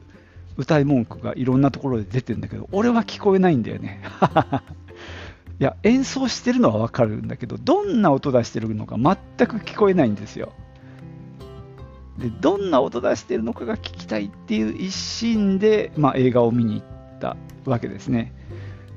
[0.57, 4.01] 歌い文句がいろんなところで出てるんだけど俺は聞こえないんだよね。
[5.59, 10.53] いや演奏してるのはわかるんだけどどんな音出してるのか全く聞こえないんですよ。
[12.17, 18.33] でどんな音出してるのかが聞きたいっていう一心で、まあ、映画を見に行ったわけですね。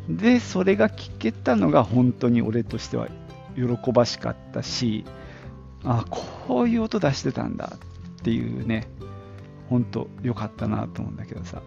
[0.08, 3.08] でそれが聞けたのが本当に俺としては
[3.54, 5.04] 喜ばしかったし
[5.84, 8.88] あこういう音出してたんだっていうね
[9.68, 11.62] 本当良かったなと思うんだけどさ。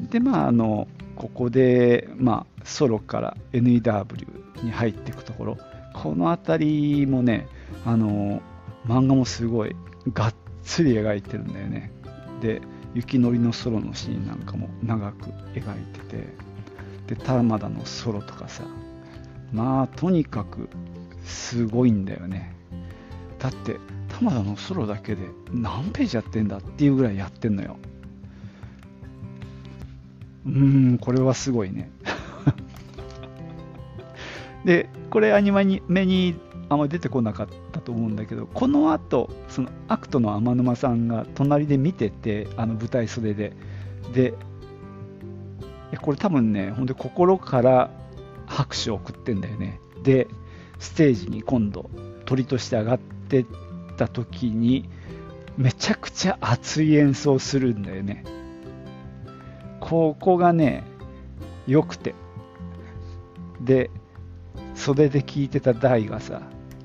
[0.00, 5.58] でまああのここで、まあ、ソロから NEW に入っていくところ
[5.92, 7.46] この辺りもね
[7.84, 8.40] あの
[8.86, 9.76] 漫画もすごい
[10.14, 11.92] がっつり描いてるんだよね。
[12.40, 12.62] で
[12.94, 16.26] 雪のりのソロのシーンなんかも長く描いてて
[17.06, 18.64] で玉田のソロとかさ
[19.52, 20.68] まあとにかく
[21.24, 22.54] すごいんだよね。
[23.38, 25.22] だって玉田のソロだけで
[25.52, 27.76] 何ページやってんだっていうぐらいやってんのよ。
[30.46, 31.90] うーんこれはすごいね。
[34.64, 36.34] でこれアニメに
[36.70, 43.52] あんまり出てこなかったと思うんだけどこの後そのアクトの天沼さんが隣で見ててあの舞台袖で。
[44.14, 44.34] で
[46.02, 47.90] これ多分ねほんで心から
[48.46, 49.80] 拍手を送ってんだよね。
[50.02, 50.28] で
[50.78, 51.90] ステージに今度
[52.24, 53.46] トリとして上がってっ
[53.96, 54.88] た時に
[55.56, 58.24] めちゃくちゃ熱い演奏するんだよね。
[59.80, 60.84] ここがね
[61.66, 62.14] 良くて。
[63.60, 63.90] で
[64.74, 66.40] 袖で聴いてた大がさ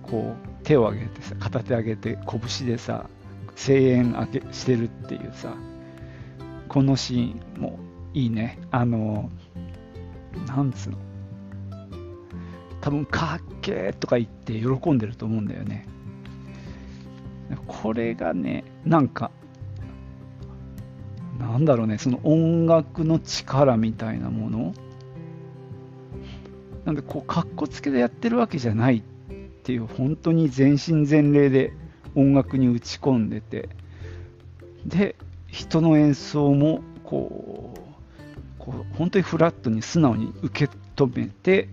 [0.10, 2.18] こう手を挙げてさ片手上げて
[2.58, 3.10] 拳でさ
[3.56, 5.56] 声援あげしてるっていうさ
[6.68, 7.80] このシーンも
[8.14, 8.60] いいね。
[8.72, 9.30] あの
[10.48, 10.98] なんつうの。
[12.82, 15.88] 多分かっけーとか言って喜んでると思うんだよね。
[17.68, 19.32] これがね、なんか、
[21.40, 24.74] なんだろうね、その音楽の力みたいなもの。
[26.86, 29.15] なんで、こう、かっこつけでやってるわけじゃないって
[29.66, 31.74] っていう、本当に全身全霊で
[32.14, 33.68] 音楽に打ち込んでて、
[34.86, 35.16] で、
[35.48, 37.80] 人の演奏も、こう、
[38.60, 41.68] こう本当にフラットに素直に受け止めて、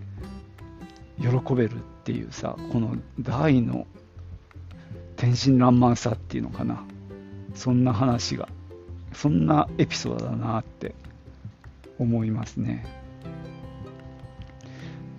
[1.21, 3.85] 喜べるっていうさ、この大の
[5.15, 6.83] 天真爛漫さっていうのかな。
[7.53, 8.49] そんな話が
[9.13, 10.95] そんなエピソードだなって
[11.99, 12.87] 思いますね。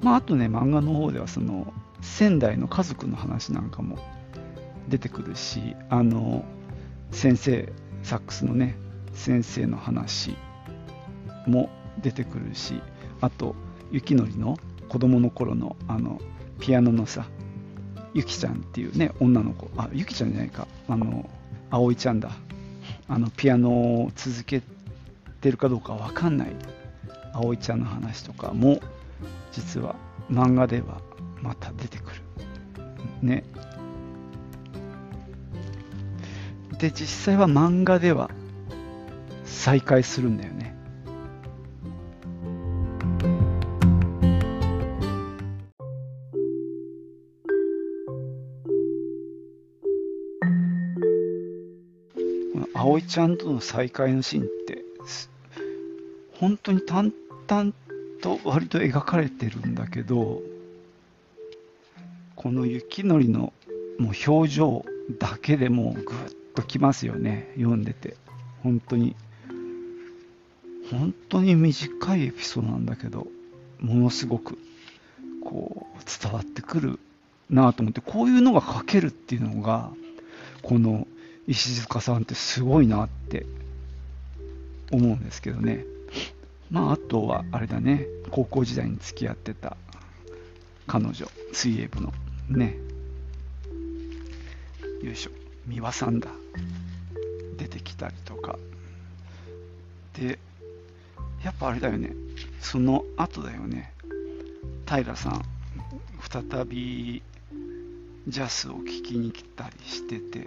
[0.02, 1.72] まあ、あとね、漫画の方ではその
[2.04, 3.98] 仙台の家族の話なんかも
[4.88, 6.44] 出てくるし、あの
[7.10, 8.76] 先生、サックスのね、
[9.14, 10.36] 先生の話
[11.46, 11.70] も
[12.02, 12.80] 出てくるし、
[13.20, 13.56] あと、
[13.90, 14.56] 雪のりの
[14.88, 16.20] 子供の頃のあの
[16.60, 17.26] ピアノのさ、
[18.12, 21.28] ゆきちゃんっていうね、女の子、あ、ゆきちゃんじゃないか、あの、
[21.70, 22.30] 葵ちゃんだ、
[23.08, 24.62] あのピアノを続け
[25.40, 26.52] てるかどうかわかんない
[27.32, 28.80] 葵ちゃんの話とかも
[29.52, 29.96] 実は
[30.30, 31.00] 漫画では
[31.44, 32.22] また出てくる。
[33.20, 33.44] ね。
[36.78, 38.30] で、実際は漫画では
[39.44, 40.74] 再会するんだよね。
[52.74, 54.85] 葵ちゃんとの再会のシーンって
[56.38, 57.72] 本当に淡々
[58.20, 60.42] と割と描かれてるんだけど
[62.44, 63.54] この雪のりの
[63.98, 64.85] もう表情
[65.18, 67.50] だけでもうグッときますよね。
[67.57, 68.18] 読んでて。
[68.62, 69.16] 本当に。
[70.90, 73.26] 本当に短いエピソードなんだけど
[73.80, 74.59] ものすごく
[75.42, 77.00] こう伝わってくる
[77.48, 79.90] なと思ってこういうのが書けるっていうのが
[80.61, 81.07] この
[81.48, 83.46] 石塚さんってすごいなって
[84.92, 85.87] 思うんですけどね。
[86.70, 88.07] まああとはあれだね。
[88.30, 89.78] 高校時代に付き合ってた
[90.87, 92.12] 彼女水泳部の。
[92.48, 92.76] ね。
[95.02, 95.30] よいしょ。
[95.66, 96.30] 三輪さんだ
[97.57, 98.59] 出てきたりとか。
[100.14, 100.38] で
[101.42, 102.12] やっぱあれだよね。
[102.61, 103.92] その後だよね。
[104.87, 105.42] 平さん
[106.30, 107.22] 再び
[108.26, 110.46] ジャスを聴きに来たりしてて。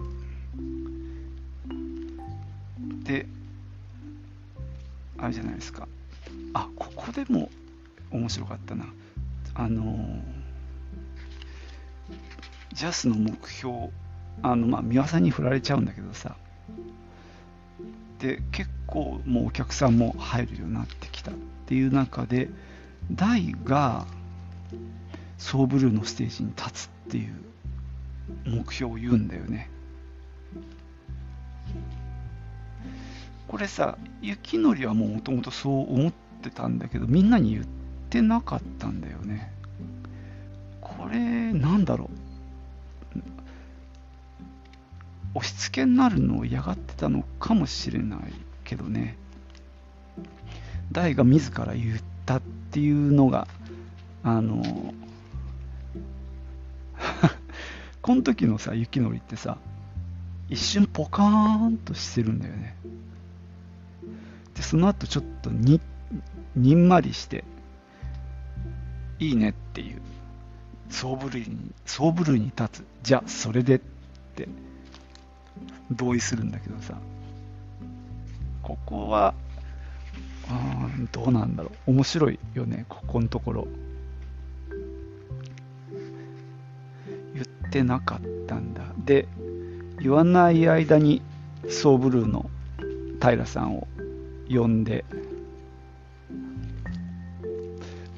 [3.04, 3.26] で
[5.18, 5.88] あれじゃないですか。
[6.54, 7.50] あここでも
[8.12, 8.86] 面白かったな。
[9.56, 10.22] あの
[12.78, 13.90] ジャスの目標
[14.44, 16.36] あのまあ三輪さんに振られちゃうんだけどさ。
[18.20, 21.34] で結構もうお客さんも入るようになってきたっ
[21.66, 22.50] ていう中で
[23.12, 24.08] 大が
[25.38, 27.34] ソーブルーのステージに立つっていう
[28.46, 29.70] 目標を言うんだよね。
[33.48, 36.14] これさ雪のりはもともとそう思っ
[36.44, 37.66] てたんだけどみんなに言っ
[38.10, 39.52] てなかったんだよね。
[40.82, 41.20] これ
[41.54, 42.10] なんだろ
[45.34, 48.20] 押し付けになるのを嫌がってたのかもしれない
[48.64, 49.18] けどね。
[50.92, 53.48] 大が自ら言ったっていうのが
[54.24, 54.64] あの
[58.02, 59.58] この時のさ雪のりってさ
[60.50, 62.76] 一瞬ポカーンとしてるんだよね。
[64.56, 65.80] でその後ちょっとに
[66.56, 67.44] にんまりして
[69.20, 70.02] いいねっていう
[70.90, 72.86] 総部類に総部類に立つ。
[73.04, 73.82] じゃあそれでっ
[74.36, 74.48] て。
[75.92, 76.98] 同意するんだけどさ。
[78.62, 79.34] ここは。
[80.50, 81.92] うんどうなんだろう。
[81.92, 83.68] 面白いよねここのところ。
[87.34, 88.84] 言ってなかったんだ。
[88.98, 89.28] で
[90.00, 91.22] 言わない間に
[91.70, 92.50] ソーブルーの
[93.22, 93.88] 平さんを
[94.50, 95.06] 呼んで。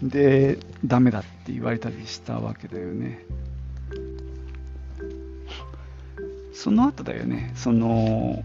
[0.02, 3.26] でダメだって言われたりしたわけだよね
[6.60, 7.54] その後だよね。
[7.56, 8.44] その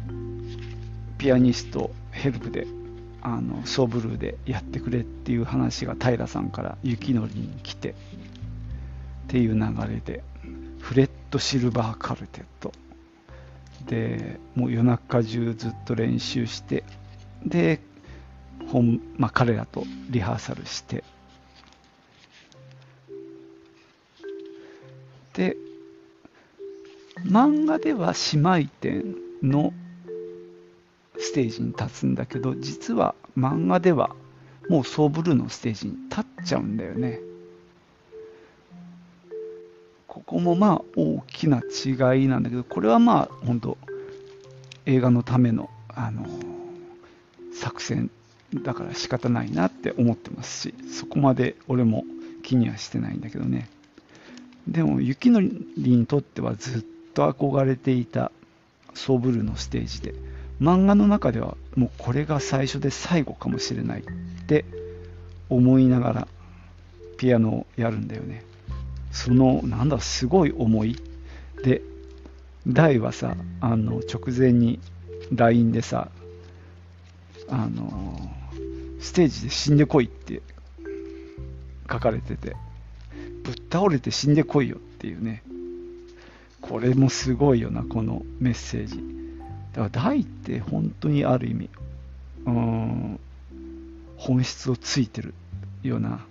[1.18, 2.64] ピアニストヘルプで
[3.22, 7.94] あのソーブルーでやってくれっていう話が平さんから雪のりに来てっ
[9.26, 9.60] ていう流
[9.92, 10.22] れで
[10.78, 12.72] フレッドシルバーカルテット。
[13.86, 16.84] でもう夜中中ずっと練習して
[17.44, 17.80] で
[18.68, 21.02] 本、まあ、彼らとリハーサルして。
[25.32, 25.56] で
[27.34, 29.72] 漫画では姉妹店の
[31.18, 34.14] ステージに立つんだけど実は漫画では
[34.68, 37.18] もうソーブルーのステージに立っちゃうんだよね。
[40.06, 43.78] ここもまあ大きな違いなんだけどこれはまあ本当
[44.86, 46.24] 映画のためのあの
[47.52, 48.12] 作戦
[48.62, 52.04] だから仕方ないなって思ってますしそこまで俺も
[52.44, 53.68] 気にはしてないんだけどね。
[54.68, 58.30] でも雪のりにとってはずっと憧れていた
[58.94, 60.14] ソブルのステージで
[60.60, 64.04] 漫画の中ではもうこれが最初で最後かもしれないっ
[64.46, 64.64] て
[65.48, 66.28] 思いながら
[67.16, 68.44] ピアノをやるんだよね。
[69.12, 70.96] そのなんだすごい思い。
[71.62, 71.80] で
[72.66, 74.80] 大はさあの直前に
[75.32, 76.08] LINE でさ
[77.48, 78.18] あの
[79.00, 80.42] ステージで死んでこいって
[81.90, 82.56] 書かれてて
[83.42, 85.42] ぶっ倒れて死んでこいよっていうね。
[86.64, 88.96] これもすごいよなこのメッセージ。
[89.74, 91.70] だから大って本当にある意味
[92.46, 93.20] うん
[94.16, 95.34] 本質をついてる
[95.82, 96.24] よな。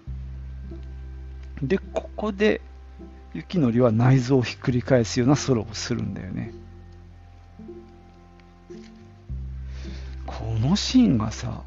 [1.62, 2.62] でここで
[3.36, 6.52] 雪のりは内臓をひっくり返すようなソロをするんだよね。
[10.26, 11.62] このシーンがさ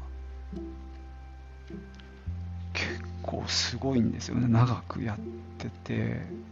[2.73, 4.49] 結構すごいんですよね。
[4.49, 5.17] 長くやっ
[5.57, 6.47] てて。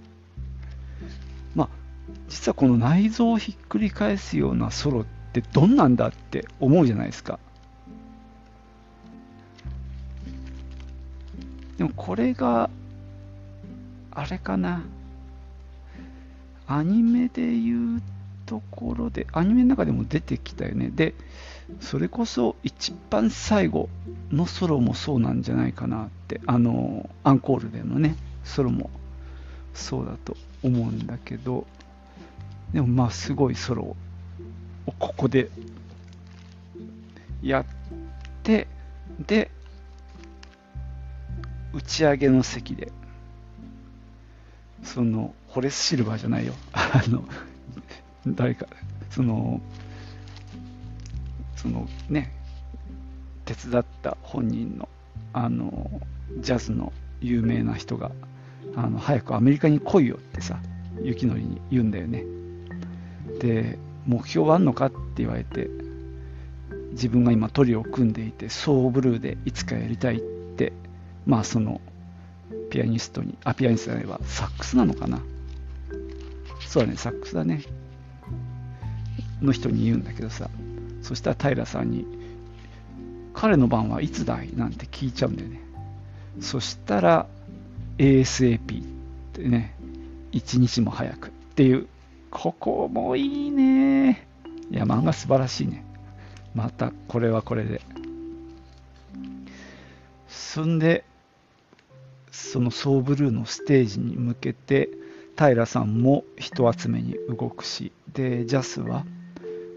[2.30, 7.40] 実はこの内臓をひっくり返すようなソロってどんなんだって思うじゃないですか。
[11.78, 12.70] でもこれが
[14.12, 14.84] あれかな。
[16.68, 18.02] アニメで言う
[18.46, 20.90] ところでアニメの中でも出てきたよね。
[20.90, 21.14] で
[21.80, 23.90] それこそ一番最後
[24.32, 26.42] のソロもそうなんじゃないかなって。
[26.48, 28.90] あのアンコールでのねソロも
[29.74, 31.68] そうだと思うんだけど。
[32.76, 33.96] でもまあすごいソロを
[35.00, 35.50] ここで
[37.42, 37.66] やっ
[38.44, 38.68] て
[39.26, 39.50] で
[41.72, 42.92] 打ち上げの席で
[44.84, 46.54] そのホレス・シルバーじゃないよ。
[46.74, 47.24] あの
[48.28, 48.68] 誰か
[49.10, 49.62] その
[51.56, 52.34] そのね
[53.46, 54.90] 手伝った本人の
[55.32, 56.02] あの
[56.40, 58.12] ジャズの有名な人が
[58.76, 60.60] あの早くアメリカに来いよってさ
[61.02, 62.26] 雪のりに言うんだよね。
[63.40, 65.70] で目標はあんのかって言われて
[66.92, 70.74] 自分が今トリオを組んでいてソーブルーでいつかやりたいって
[71.26, 71.82] まあその
[72.70, 75.22] ピアニストにあピアニストじゃないわサックスなのかな。
[76.68, 77.64] そうだねサックスだね。
[79.42, 80.50] の人に言うんだけどさ。
[81.02, 82.08] そしたら平さんに
[83.34, 85.62] 彼の番はいつだいなんて聞いちゃうんだよね。
[86.42, 87.28] そしたら
[87.98, 88.86] ASAP っ
[89.34, 89.76] てね
[90.32, 91.88] 一日も早くっていう
[92.38, 94.28] ここもいいね。
[94.70, 95.86] いや漫画素晴らしいね。
[96.54, 97.80] またこれはこれで。
[100.28, 101.06] そんで
[102.32, 104.90] そのソーブルーのステージに向けて
[105.38, 107.94] 平さんも人集めに動くし。
[108.12, 109.06] でジャスは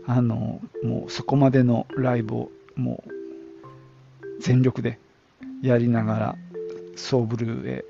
[0.08, 3.10] あのもうそこまでのライブをもう
[4.40, 4.98] 全力で
[5.62, 6.36] やりながら
[6.96, 7.84] ソーブルーへ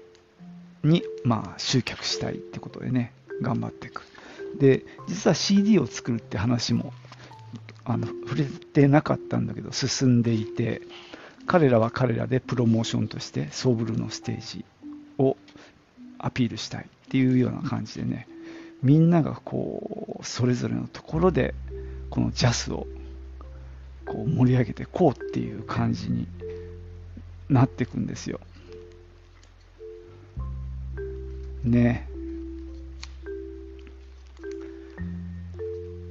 [0.84, 4.07] に、まあ、集客したいってことでね頑張っていく。
[4.58, 6.92] で実は CD を作るって話も
[7.84, 10.82] あの触れてなかったんだけど進んでいて
[11.46, 14.64] 彼らは彼らでプロモーションとしてソーブルーのステージ
[15.18, 15.36] を
[16.18, 18.28] アピールしたいっていうような感じでね
[18.82, 21.54] みんながこうそれぞれのところで
[22.10, 22.86] このジャスを
[24.04, 26.26] こう盛り上げてこうっていう感じに
[27.48, 28.40] なっていくんですよ。
[31.64, 32.07] ね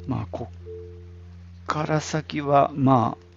[0.07, 3.27] まあこっから先はまあ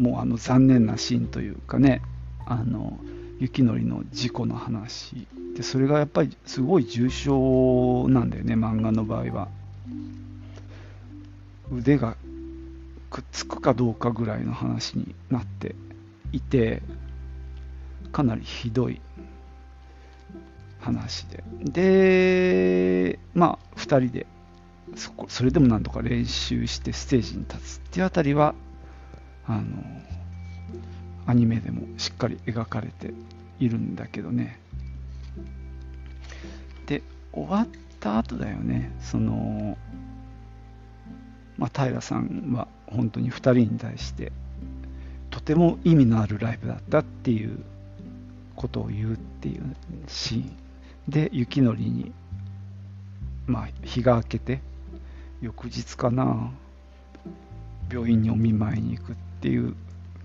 [0.00, 2.02] もうあの残念なシーンというかね
[2.44, 2.98] あの
[3.40, 5.26] 雪のりの事故の話
[5.56, 9.48] でそれがやっぱりすごい重症なんだよね漫画の場合は。
[11.72, 12.16] 腕が
[13.10, 15.74] くっつくかどうかぐらいの話になって
[16.30, 16.80] いて
[18.12, 19.00] かなりひどい
[20.80, 21.42] 話で。
[21.64, 24.26] でまあ2人で
[24.94, 28.54] そこそれでもなんとか練習してステージに立つっていうあたりは
[29.46, 29.64] あの
[31.26, 33.12] アニメでもしっかり描かれて
[33.58, 34.60] いるんだけどね。
[36.86, 37.68] で終わっ
[38.00, 38.92] た後だよね。
[39.00, 39.76] その
[41.58, 44.30] まあ、平さんは本当に2人に対して
[45.30, 47.64] とても意味のあるライブだったっていう
[48.54, 49.62] ことを言うっていう
[50.06, 50.56] シーン。
[51.08, 52.12] で雪のりに、
[53.46, 54.60] まあ、日が明けて
[55.40, 56.50] 翌日かな
[57.90, 59.74] 病院にお見舞いに行くっていう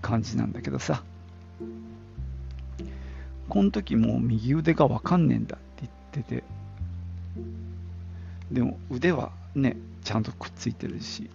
[0.00, 1.02] 感じなんだけどさ。
[3.48, 6.44] この時もう右腕が分かんねえんだって言ってて。
[8.50, 11.30] でも腕はねちゃんとくっついてるし。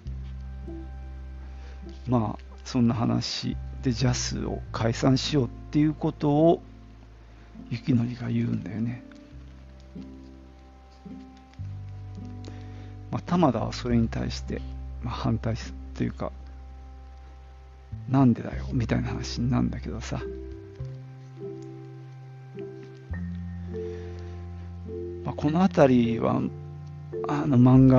[2.08, 6.62] まあそんな話でジャスを解散しようっていうことを
[7.70, 9.04] 雪のりが言うんだよね、
[13.18, 14.62] まあ、玉田はそれに対して、
[15.02, 15.56] まあ、反対
[15.96, 16.32] というか
[18.10, 20.22] なんでだよみたいな話なんだけどさ、
[25.26, 26.40] まあ、この辺りは
[27.28, 27.98] あの漫画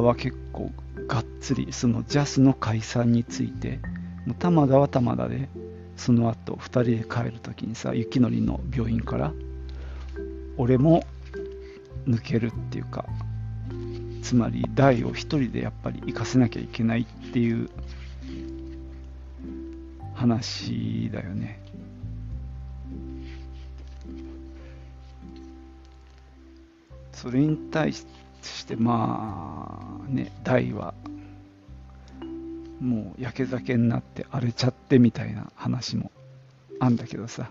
[0.00, 0.72] は結構
[1.06, 3.78] がっつりそのジャスの解散について
[4.26, 5.48] もう玉田は玉田で
[5.96, 9.32] その後2人で帰る時にさ雪のりの病院から
[10.56, 11.04] 俺も
[12.08, 13.04] 抜けるっていうか
[14.26, 17.70] つまり大を一人でやっぱり行かせなきゃいけないっていう
[20.16, 21.60] 話だよね。
[27.12, 28.04] それに対し
[28.66, 30.92] てまあね大は
[32.80, 36.10] もう焼け酒になって荒れちゃってみたいな話も
[36.80, 37.48] あんだけどさ。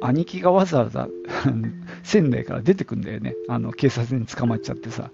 [0.00, 1.08] 兄貴がわざわざ
[2.08, 3.34] 仙台から出てくんだよね。
[3.50, 5.10] あの警察に捕まっちゃってさ。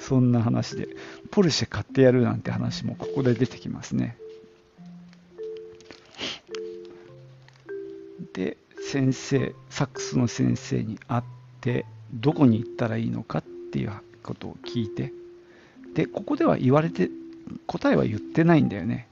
[0.00, 0.88] そんな話で。
[1.30, 4.16] ポルシェ買ってやるなんて話もここで出てきますね。
[8.32, 8.56] で
[8.90, 11.22] 先生サックスの先生に会っ
[11.60, 13.92] てどこに行ったらいいのかっていう
[14.24, 15.12] ことを聞いて。
[15.94, 17.10] でここでは言われて
[17.68, 19.06] 答えは言ってないんだよね。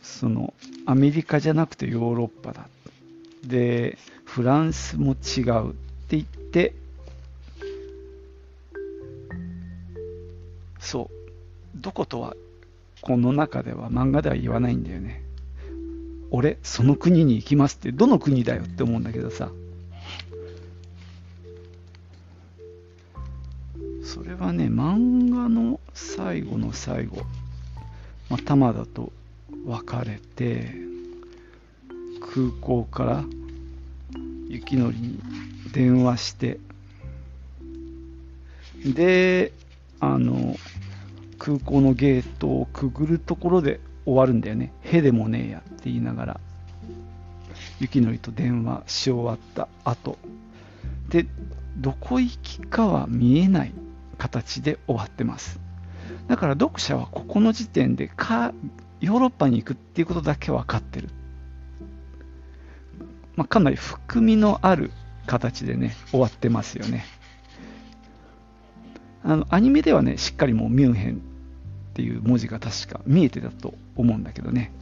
[0.00, 0.54] その
[0.86, 2.68] アメリカじゃなくてヨーロッパだ。
[3.44, 3.98] で
[4.28, 5.72] フランスも違うっ
[6.06, 6.74] て言って
[10.78, 11.10] そ
[11.74, 11.78] う。
[11.80, 12.36] どことは
[13.00, 15.22] この中では漫画では言わないんだよね。
[16.30, 19.50] 俺その国に行きますってどの国だよって思うんだけどさ。
[24.04, 27.22] それはね漫画の最後の最後、
[28.28, 29.10] まあ、玉田と
[29.66, 30.74] 別れて
[32.20, 33.24] 空港から
[34.48, 35.20] 雪のりに
[35.72, 36.58] 電話して
[38.84, 39.52] で
[40.00, 40.56] あの
[41.38, 44.72] 空港のゲートをくぐるところで終わるんだよね。
[44.82, 46.40] へでもねえやって言いながら
[47.80, 50.18] 雪のりと電話し終わった後。
[51.08, 51.26] で
[51.76, 53.72] どこ行きかは見えない
[54.18, 55.60] 形で終わってます。
[56.26, 58.52] だから読者はここの時点でか
[59.00, 61.08] ヨーロッパに行くっていうことだけ分かってる、
[63.38, 64.90] まあ、かなり含みのある
[65.26, 67.04] 形でね終わってますよね。
[69.22, 71.18] あのアニメではねしっかりもうミュンヘンっ
[71.94, 74.72] ていう文字が確か見えてたと思うんだけどね。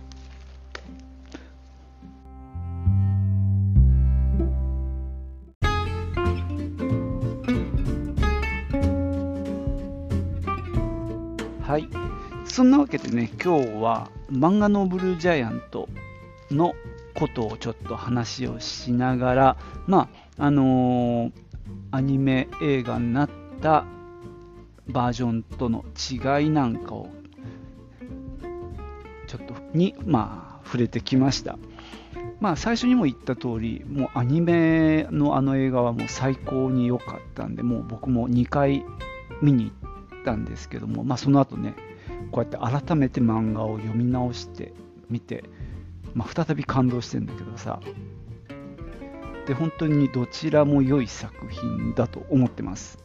[11.60, 11.86] はい。
[12.46, 15.90] そんなわけでね今日は漫画のブルージャイアント
[16.50, 16.74] の
[17.16, 19.56] ことをちょっと話をしながら
[19.86, 20.08] ま
[20.38, 21.32] ああのー、
[21.90, 23.86] アニメ映画になった
[24.88, 27.08] バージョンとの違いなんかを
[29.26, 31.58] ちょっとにまあ触れてきました。
[32.40, 38.84] まあ最初にも言った通りもうアニメのあの映画はもう最高に良かったんでもう僕も2回
[39.40, 41.74] 見に行ったんですけどもまあその後ね
[42.32, 44.74] こうやって改めて漫画を読み直して
[45.08, 45.44] みて、
[46.16, 47.78] まあ、再び感動してんだけどさ。
[49.46, 52.98] で本当にどちらも良い作品だと思ってます。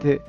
[0.00, 0.20] で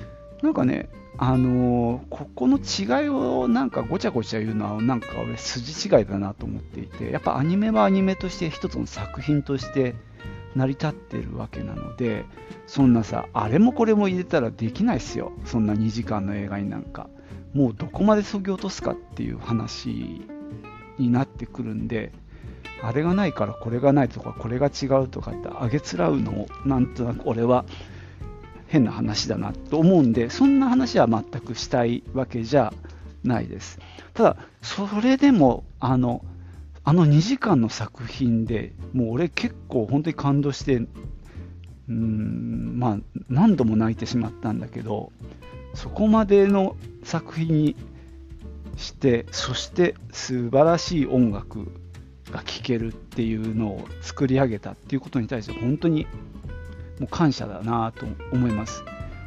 [0.41, 9.95] なんかね、あのー、ここの違いをなんかごちゃごちゃ言うのはなんか俺筋違いだなと思っていてやっぱアニメはアニメとして一つの作品として
[10.55, 12.25] 成り立ってるわけなので
[12.67, 15.33] そんなさあれもこれも入れたらできないっすよ。
[15.45, 17.09] そんな2時間の映画になんか。
[17.53, 20.27] もうどこまでそぎ落とすかっていう話
[20.97, 22.11] になってくるんで
[22.81, 27.65] あれがないからこれがないとかこれが違うとかってあげつらうのをなんとなく俺は
[28.67, 32.73] 変な話だなと思うんでそんな話は全くしたいわけじゃ
[33.23, 33.79] ないです。
[34.13, 36.23] ただそれでもあの
[36.83, 40.81] あの2時間の作品でもう俺結構本当に感動して
[41.89, 42.97] うんまあ
[43.29, 45.11] 何度も泣いてしまったんだけど
[45.73, 47.75] そこまでの作品に
[48.77, 51.67] してそして素晴らしい音楽
[52.31, 56.07] が聴けるっていうのを作り上げたっていうことに対して本当に
[56.99, 58.83] もう感謝だなと思います。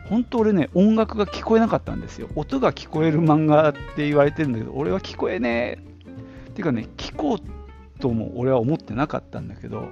[0.09, 2.29] 本当俺ね、音楽が聞こえなかったんですよ。
[2.35, 6.51] 音が聞こえる漫画って言われてるんだけど、俺は聞こえねえ。
[6.51, 9.91] っていうかね、聞こうとも俺は思ってなかったんだけど、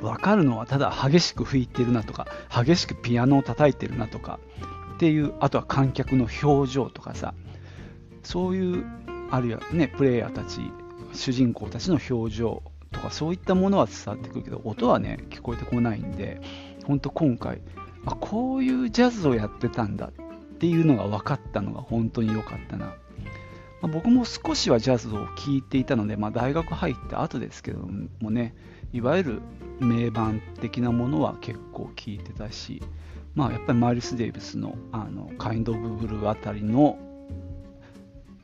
[0.00, 4.38] 分かるのはただ激しく吹いてるなとか、激しくピアノを叩いてるなとか、
[4.98, 7.34] っていう、あとは観客の表情とかさ、
[8.24, 8.84] そういう、
[9.30, 10.60] あるいはね、プレイヤーたち、
[11.12, 16.40] 主人公たちの表情とかそういったものは伝わってくるけど音はね聞こえてこないんで
[16.84, 17.60] 本当今回
[18.06, 22.94] あこういうジャズをやってたんだっていうのが分かったのが本当に良かったな、ま
[23.84, 27.86] あ、僕も少しはジャズを聴いていたので、まあ、大学入って後ですけど
[28.20, 28.54] もね
[28.92, 29.42] いわゆる
[29.80, 32.82] 名盤的なものは結構聴いてたし
[33.38, 36.98] まあ、やっぱりマイルス・デイビスのあのカインド・オブ・ブルーあたりの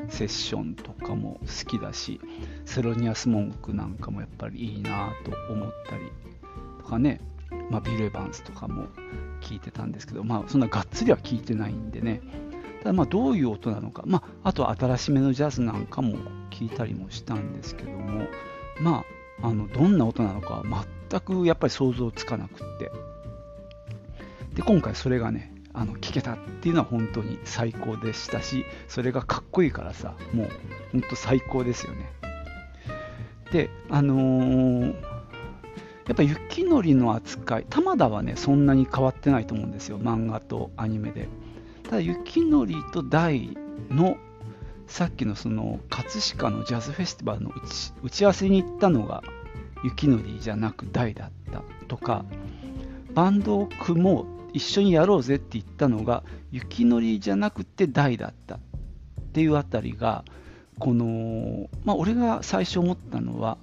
[0.09, 2.20] セッションとかも好きだし
[2.64, 6.12] セロニアス・モンクなんかもやっぱりいいなと思ったり
[6.78, 7.20] とかね、
[7.70, 8.86] まあ、ビル・エヴァンスとかも
[9.40, 12.20] 聞いてたんですけど、まあ、そんながっつりは聞いてないんでね。
[12.84, 16.18] ただまあどういう音なのか、まあ、あとは新しめのジャズなんかも
[16.51, 18.28] 聞いたりもしたんですけども。
[18.80, 19.05] ま
[19.42, 20.62] ああのどんな音なのか
[21.11, 22.92] 全くやっぱり想像つかなくって。
[24.55, 30.49] で今回それがねあの聞けたっていうのは本当に最高でしたしそれがかっこいいからさもう
[30.93, 32.13] 本当最高ですよね。
[33.51, 34.95] であのー、
[36.07, 41.29] やっぱ雪のりの扱い玉田はねそんなに変わってないと思うんですよ漫画とアニメで。
[41.85, 43.57] ただ雪のりと大
[43.91, 44.17] の
[44.87, 47.53] さっきのその葛飾のジャズフェスティバルの
[48.03, 49.23] 打ち合わせに行ったのが
[49.83, 52.25] 雪のりじゃなく大だったとか
[53.13, 58.55] バンドを組もう一緒にやろうぜって言ったのが雪のりじゃなくて大だった。
[58.55, 58.59] っ
[59.35, 60.25] ていうあたりが
[60.79, 63.59] このまあ俺が最初思ったのは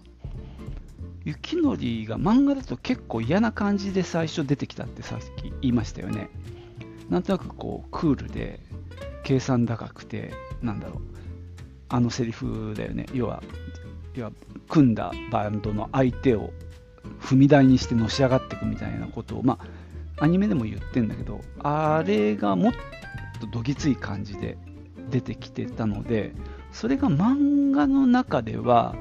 [1.24, 6.30] 雪のりが漫画だと結構嫌な感じで最初出てきたってさっき言いましたよね。
[7.10, 8.60] なんとなくこうクールで
[9.24, 11.02] 計算高くてなんだろう。
[11.88, 13.06] あのセリフだよね。
[13.14, 13.42] 要は
[14.14, 14.32] 要は
[14.68, 16.52] 組んだバンドの相手を
[17.22, 19.66] 踏み台にしてのし上がっていくみたいなことをまあ
[20.22, 22.74] アニメでも言ってんだけどあれがもっ
[23.40, 24.56] とどぎつい感じで
[25.10, 26.34] 出てきてたので
[26.72, 28.96] それが漫画の中では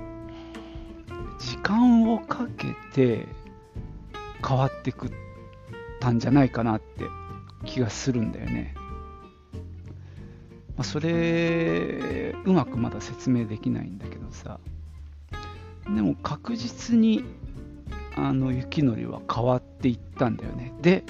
[1.39, 3.27] 時間をかけて
[4.47, 5.11] 変わってくっ
[6.01, 7.05] たんじゃないかなって
[7.67, 8.75] 気がするんだよね。
[10.77, 14.59] まあ、それうまくまだ説明できないんだけどさ
[15.85, 17.23] でも確実に
[18.23, 20.75] あの雪のりは変わっていったんだよね。
[20.83, 21.05] で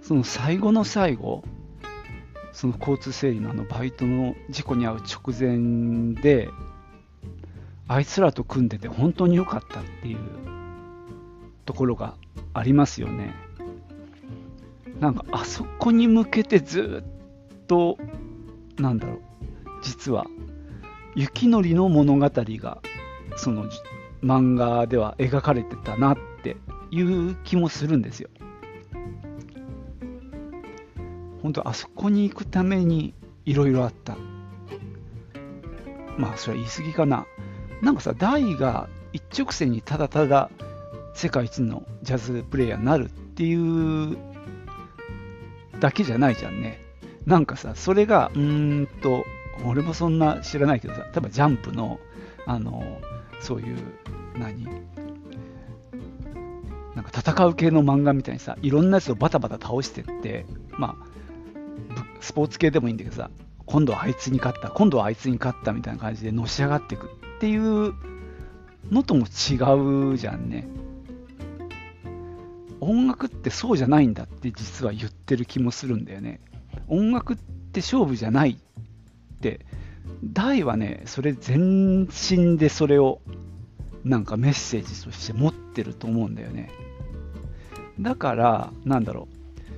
[0.00, 1.44] その最後の最後
[2.52, 6.48] その交通整理のあのバイトの事故に遭う直前で
[7.86, 10.18] あいつらと組んでて本当に良かったっていう
[11.66, 12.14] ところが
[12.54, 13.34] ありますよね。
[15.00, 17.98] なんかあそこに向けてずっと
[18.78, 19.20] なんだろう
[19.82, 20.26] 実は
[21.14, 22.78] 雪のりの物語が
[23.36, 23.68] その
[24.26, 26.56] 漫画では描かれてたなって
[26.90, 28.28] いう気もするんですよ。
[31.42, 33.14] 本当あそこに行くために
[33.44, 34.16] いろいろあった。
[36.18, 37.26] まあそれは言い過ぎかな。
[37.82, 40.50] なんかさ、大が一直線にただただ
[41.14, 44.16] 世界一のジャズプレイヤーになるっていう
[45.80, 46.80] だけじゃないじゃんね。
[47.26, 49.24] なんかさ、それが、うーんと、
[49.64, 51.98] 俺もそんな知らないけどさ、例えばジャンプの、
[52.46, 52.98] あの、
[53.40, 53.76] そういう
[54.38, 54.64] 何？
[56.94, 60.46] なんか戦う系の漫画みたいにさいろんなやつをバタバタ倒してって
[60.78, 61.06] まあ
[62.20, 63.30] スポーツ系でもいいんだけどさ
[63.66, 67.92] 今度はあいつに勝った今度はあいつに勝ったみたいな感じでのし上がっていくっていう
[68.90, 70.68] のとも違うじゃんね。
[72.80, 76.40] 音楽ってそうじゃないんだって実は言ってる気もするんだよね。
[76.88, 79.66] 音楽って勝負じゃないって
[80.24, 83.20] 大はねそれ全身でそれを
[84.04, 86.70] なんかメッセージとして持ってると思うんだよね。
[87.98, 89.26] だから、なんだろ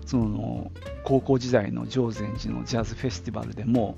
[0.05, 0.71] う、その
[1.05, 3.97] 高校時代の常禅寺のジャズフェスティバルでも、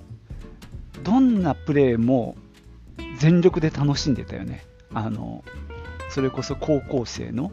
[1.02, 2.36] どんなプレーも
[3.18, 4.64] 全力で楽しんでたよね。
[4.92, 5.44] あの
[6.10, 7.52] それこそ高校生の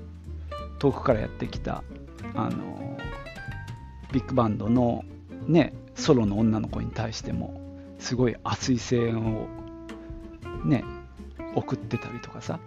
[0.79, 1.83] 遠くからやってきた
[2.33, 2.97] あの
[4.11, 5.05] ビッグバンドの、
[5.47, 7.66] ね、ソロの女の子に対しても
[7.99, 9.47] すごい熱い声援を
[10.65, 10.83] ね
[11.55, 12.59] 送ってたりとかさ。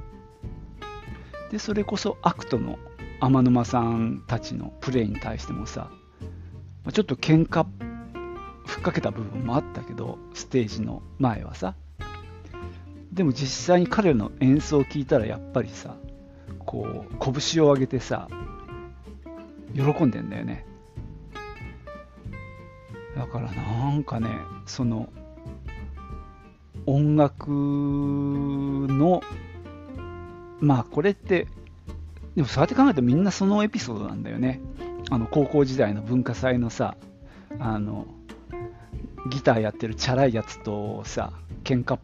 [1.51, 2.79] でそれこそアクトの
[3.21, 5.91] 天沼さんたちのプレイに対してもさ
[6.93, 7.67] ちょっと喧嘩
[8.67, 11.75] ふっかけた部分もあったけどステージの前はさ。
[13.13, 15.97] でも実際に彼らの演奏を聴いたらやっぱりさ
[16.61, 18.29] こう拳を上げてさ
[19.75, 20.65] 喜んでんだよね。
[23.17, 24.29] だからなんかね
[24.67, 25.09] その
[26.87, 29.23] 音楽の
[30.61, 31.47] まあこれって
[32.35, 34.61] でもそうやって考えるとみんなそのエピソードなんだよね。
[35.11, 36.97] あの高校時代の文化祭のさ
[37.59, 38.07] あの
[39.31, 41.33] ギターやってるチャラいやつとさ
[41.65, 41.99] 喧嘩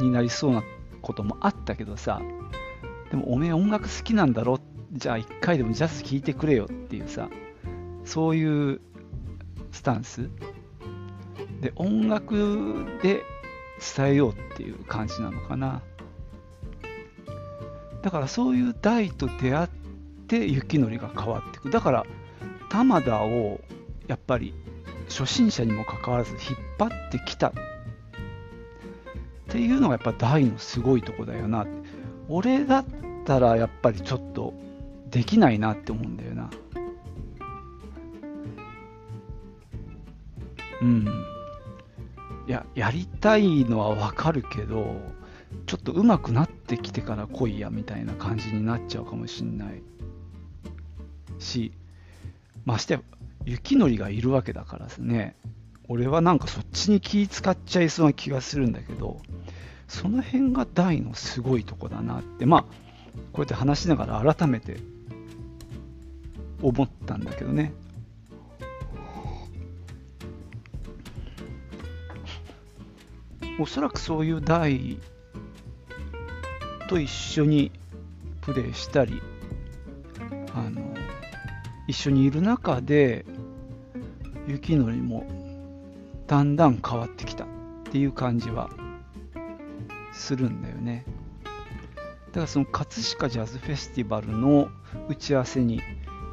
[0.00, 0.64] になりそうな
[1.02, 2.20] こともあったけどさ
[3.10, 4.58] でもおめえ音楽好きなんだろ？
[4.92, 7.28] じゃあ一回でもジャズ聴いてくれよっていうさ
[8.04, 8.80] そういう
[9.70, 10.28] スタンス。
[11.60, 13.22] で音楽で
[13.96, 15.82] 伝えようっていう感じなのかな。
[18.02, 19.68] だからそういう台と出会っ
[20.28, 21.70] て雪のりが変わっていく。
[21.70, 22.06] だから
[22.70, 23.60] 玉田を
[24.06, 24.54] やっぱり
[25.08, 26.40] 初心者にもかかわらず引っ
[26.78, 27.52] 張ってきたっ
[29.48, 31.66] ていうのがやっぱ大のすごいとこだよな。
[32.28, 32.84] 俺だっ
[33.24, 34.54] たらやっぱりちょっと
[35.10, 36.50] できないなって思うんだよな。
[40.82, 41.35] うん。
[42.46, 45.00] いややりたいのはわかるけど
[45.66, 49.82] ちょっと上手くなってきてから来いやみたいな感じになっちゃうかもしんない。
[51.38, 51.72] し
[52.64, 52.98] まして
[53.44, 55.36] 雪のりがいるわけだからですね。
[55.88, 59.20] 俺はなんかそっちに気使っちゃいそうな気がするんだけど
[59.86, 62.46] その辺が大のすごいとこだなって。
[62.46, 62.62] まあ
[63.32, 64.78] こうやって話しながら改めて
[66.62, 67.72] 思ったんだけどね。
[73.58, 74.98] おそらくそういう大
[76.88, 77.72] と一緒に
[78.42, 79.20] プレイしたり
[80.54, 80.94] あの
[81.88, 83.24] 一緒にいる中で
[84.46, 85.26] 雪のりも
[86.26, 87.46] だんだん変わってきたっ
[87.84, 88.70] ていう感じは
[90.12, 91.04] するんだよね。
[92.28, 94.68] だからその葛飾ジャズフェスティバルの
[95.08, 95.80] 打ち合わせに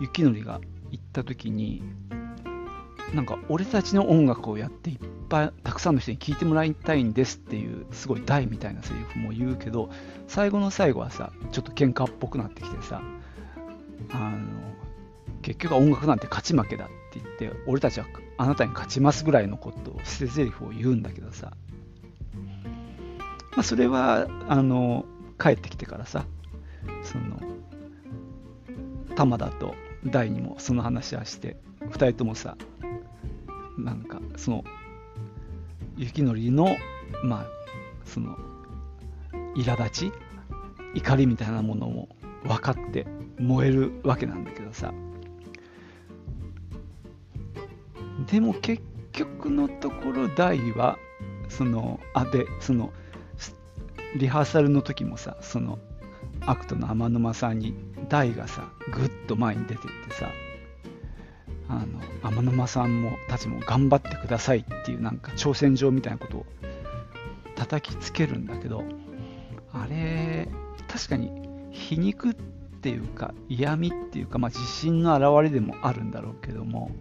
[0.02, 0.60] 雪のりが
[0.92, 1.82] 行った時に
[3.14, 5.00] なんか俺たちの音楽をやっていっ
[5.34, 9.90] ぱいたくさんの人に聴いてもらいたいんですっていうすごい大みたいなセリフも言うけど
[10.28, 13.02] 最後の最後はさちょっと喧嘩っぽくなってきてさ
[14.12, 14.38] あの
[15.42, 18.06] 結局は音楽なんて勝ち負けだって言って俺たちは
[18.38, 21.54] あなたに勝ちますぐらいのことを捨て台詞を言うんだけどさ、
[23.54, 25.06] まあ、それはあの
[25.40, 26.26] 帰ってきてからさ
[27.02, 27.42] その
[29.16, 29.74] 玉田と
[30.06, 32.56] 大にもその話はして2人ともさ
[33.80, 34.64] なんかその
[35.98, 36.76] 雪のりの
[37.24, 37.46] まあ
[38.06, 38.38] その
[39.56, 40.12] 苛立ち
[40.96, 42.10] 怒りみたいなものも
[42.44, 43.08] 分かって
[43.40, 44.94] 燃えるわけなんだけどさ。
[48.32, 48.82] でも結
[49.12, 50.98] 局のところ大は
[51.50, 52.92] そのあでその
[54.16, 55.80] リハーサルの時もさその
[56.42, 57.76] アクトの天沼さんに
[58.10, 60.30] 大がさぐっと前に出てってさ
[61.82, 62.00] あの
[62.30, 66.46] 天沼さんもたちも頑張ってくださいっていうなんか挑戦状みたいなことを
[67.56, 68.84] 叩きつけるんだけど
[69.72, 70.48] あれ
[70.88, 71.32] 確かに
[71.72, 72.34] 皮肉っ
[72.82, 76.92] ていうか嫌味っていうか、まあ、自信の表れでもあるんだろうけども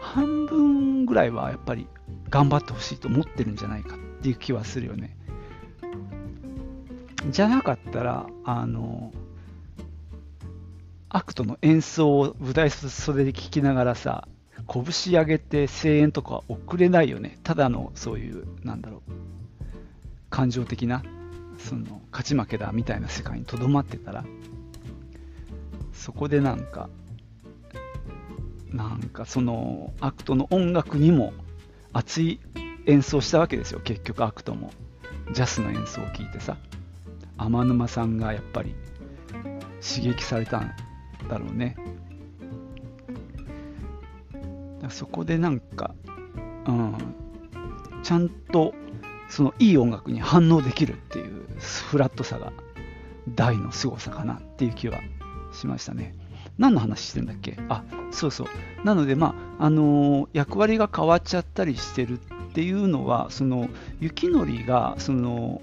[0.00, 1.86] 半分ぐらいはやっぱり
[2.28, 5.16] 頑張ってほしいと思ってるんじゃないかっていう気はするよね。
[7.30, 9.12] じゃなかったら、あの、
[11.14, 14.26] アクトの演奏を舞台袖で聴きながらさ、
[14.66, 17.38] 拳上げて声援とか送れないよね。
[17.42, 19.12] ただのそういう、なんだろう、
[20.30, 21.02] 感情的な、
[21.58, 24.24] その、勝ち負けだみたいな世界にとどまってたら、
[25.92, 26.88] そこでなんか、
[28.70, 31.34] なんかそのアクトの音楽にも
[31.92, 32.40] 熱い
[32.86, 34.72] 演奏したわけですよ、結局アクトも。
[35.34, 36.56] ジャスの演奏を聴いてさ。
[37.36, 38.74] 天沼さんがやっぱり
[39.82, 40.72] 刺激されたん
[41.28, 41.76] だろうね。
[44.88, 45.94] そこでなんか、
[46.66, 46.94] うん、
[48.02, 48.74] ちゃんと
[49.28, 51.46] そのいい音楽に反応できるっていう
[51.88, 52.52] フラットさが
[53.28, 55.00] 大の凄さかなっていう気は
[55.52, 56.14] しましたね。
[56.58, 57.56] 何の話してんだっけ？
[57.68, 58.46] あ、そうそう。
[58.84, 63.68] なので、まあ、あのー、役割が変わっちゃったりしてるっていうのは、その、
[64.00, 65.62] 雪のりが、その、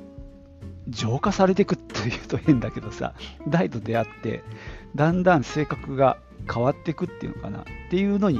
[0.88, 3.14] 浄化されていくっていうと変だけどさ、
[3.48, 4.44] 大と出会って、
[4.96, 6.18] だんだん性格が
[6.52, 8.40] 変わっていくっていうのかなっていうのに、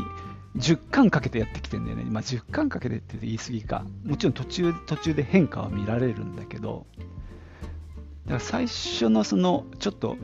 [0.58, 2.06] 10巻かけてやってきてんだよね。
[2.10, 3.86] まあ、10巻かけてって言い過ぎか。
[4.04, 6.86] もちろん途中途中で変化は見られるんだけど、
[8.26, 10.18] だから最初のそのちょっと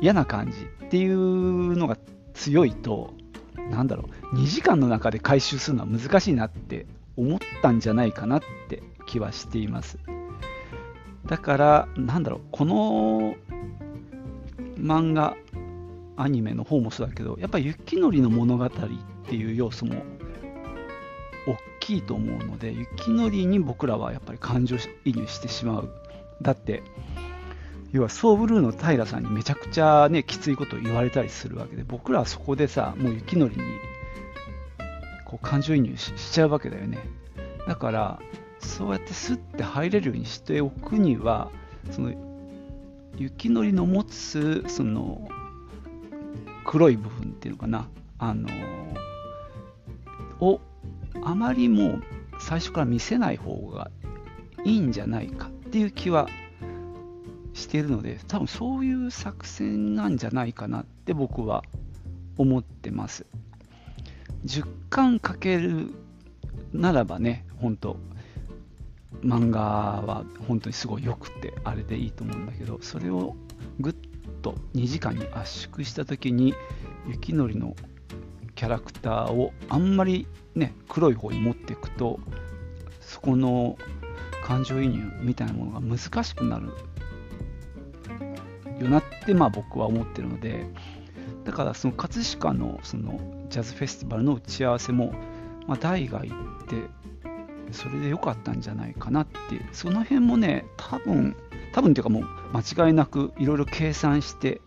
[0.00, 1.96] 嫌な感じっていうのが
[2.34, 3.14] 強いと、
[3.70, 9.98] なんだろう、2時間の中で回収するのは難しいなって思ったんじゃないかなって気はしています。
[11.26, 13.34] だから、なんだろう、この
[14.78, 15.36] 漫画、
[16.22, 18.70] アニメの方もそうだけど、やっぱり雪のりの物語っ
[19.28, 20.02] ていう要素も
[21.46, 25.90] 大きいと思うので、雪のりに僕らはやっぱり感情移入してしまう。
[26.42, 26.82] だって、
[27.92, 33.62] 要はソーブルーの平さんにめちゃくちゃね、きついことを言われたりするわけで、僕らはそこでさ、もう雪のりに
[35.24, 36.98] こう感情移入しちゃうわけだよね。
[37.66, 38.20] だから、
[38.58, 41.50] そうやってスッて入れるようにしておくには、
[41.90, 42.12] その
[43.16, 45.28] 雪のりの持つその
[46.64, 47.88] 黒い部分っていうのかな、
[48.18, 48.48] あの
[50.40, 50.60] を
[51.22, 52.02] あまりもう
[52.40, 53.90] 最初から見せない方が
[54.64, 56.28] いいんじゃないかっていう気は
[57.52, 61.64] しているので、多分そういう作戦なんじゃないかなって僕は
[62.38, 63.26] 思ってます。
[64.46, 65.92] 10巻かける
[66.72, 67.96] ならばね、本当
[69.22, 73.36] 漫画は本当にすごい良くて、あれでいいと思うんだけど、それを
[73.78, 73.92] ぐっ
[74.40, 76.54] と2時間に圧縮した時に、
[77.06, 77.74] 雪のりの
[78.54, 82.20] キャラクターをあんまりね、黒い方に持っていくと、
[83.00, 83.76] そこの
[84.44, 86.70] 感情移入みたいなものが難しくなる
[88.80, 90.66] よなって、まあ、僕は思ってるので
[91.44, 95.12] だからその葛飾のそのジャズフェスティバルの打ち合わせも、
[95.66, 96.76] まあ、大が行って
[97.72, 99.38] それで良かったんじゃないかなって
[99.72, 101.36] その辺もね多分
[101.72, 104.60] 多分っていうかもう間違いなくいろいろ計算して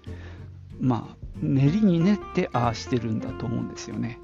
[0.79, 4.19] まあ練りに練ってああしてるんだと思うんですよね。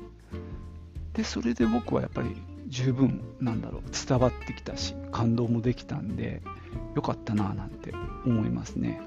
[1.13, 2.35] でそれで僕はやっぱり
[2.67, 3.81] 十分なんだろう。
[4.07, 6.41] 伝わってきたし感動もできたんで
[6.95, 7.93] よかったなあなんて
[8.25, 9.01] 思いますね。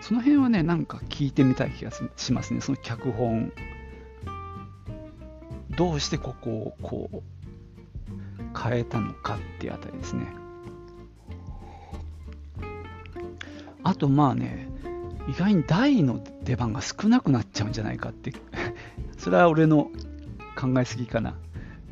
[0.00, 2.60] その辺はねなんか聞いてみたい気がしますね。
[2.60, 3.52] その脚本。
[5.76, 7.22] どうしてここをこう
[8.58, 10.41] 変えたのかってあたりですね。
[13.84, 14.68] あとまあね
[15.28, 18.32] 意外に大の出番が少なくなっちゃうんじゃないかって
[19.18, 19.90] それは俺の
[20.58, 21.34] 考えすぎかな。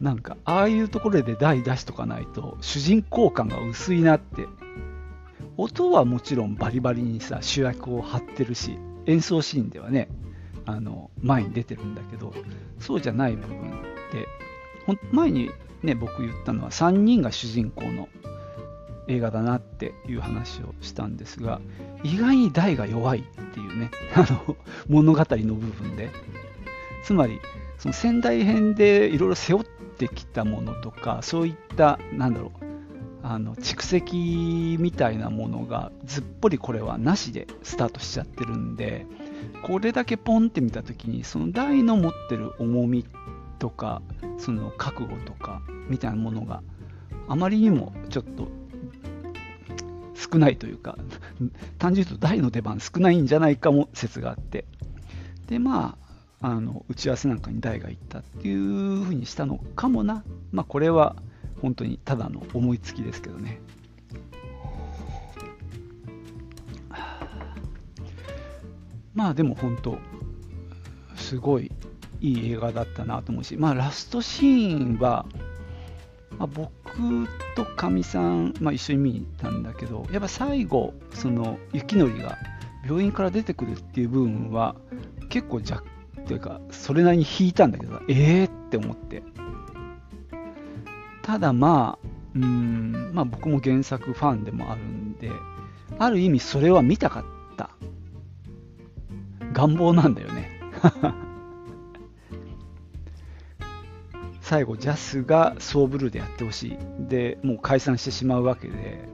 [0.01, 4.47] なんかああいうところで台出しとかないと主人公感が薄いなって。
[5.63, 10.09] 音はもちろんバリバリにさ主役を張ってるし演奏シーンではね
[10.65, 12.33] あの前に出てるんだけど
[12.79, 13.71] そうじゃない部分
[14.13, 14.27] で
[15.13, 15.51] 前に
[15.83, 18.09] ね僕言ったのは3人が主人公の
[19.11, 21.61] 映画だなっていう話をしたんですが
[22.03, 23.23] 意外に台が弱いっ
[23.55, 24.57] ていうね あの
[24.89, 26.11] 物語の部分で。
[27.03, 27.41] つまり
[27.79, 32.71] その仙台編でいろいろ背負ってきたものとかそういったなんだろう
[33.23, 39.07] あの蓄積みたいなものがずっぽりこれはなしでスタートしちゃってるんで
[39.63, 43.05] これだけポンって見た時にその台の持ってる重み
[43.59, 44.01] とか
[44.39, 46.63] その覚悟とかみたいなものが
[47.29, 48.49] あまりにもちょっと
[50.21, 50.99] 少ないというか
[51.79, 54.65] 単純に言うと台の出番少ないんじゃないかも説があって
[55.49, 55.97] でま
[56.41, 61.17] ああの打ち合わせなんかに台が行ったっていうふうにしたのかもなまあこれは
[61.61, 63.61] 本当にただの思いつきですけどね。
[69.15, 69.99] まあでも本当、
[71.17, 71.71] すごい
[72.21, 75.27] いい映画だったなと思うし、まあラストシーンは、
[76.39, 76.71] まあ、僕
[77.57, 82.39] とかみさん、まあ、一緒に見に行ったんだけど、やっぱ最後、その雪のりが
[82.85, 84.77] 病院から出てくるっていう部分は、
[85.29, 85.85] 結構弱
[86.27, 89.23] というか、それなりに引いたんだけど、ええー、って思って。
[91.23, 95.31] ただまあ、うん、まあ僕も原作ファンでもあるんで、
[95.99, 97.25] ある意味それは見たかっ
[97.57, 97.71] た。
[99.53, 100.61] 願望なんだよね。
[104.51, 106.79] 最後、ジャスがソーブルーでやってほしい。
[107.09, 109.09] で、もう解散してしまうわけで、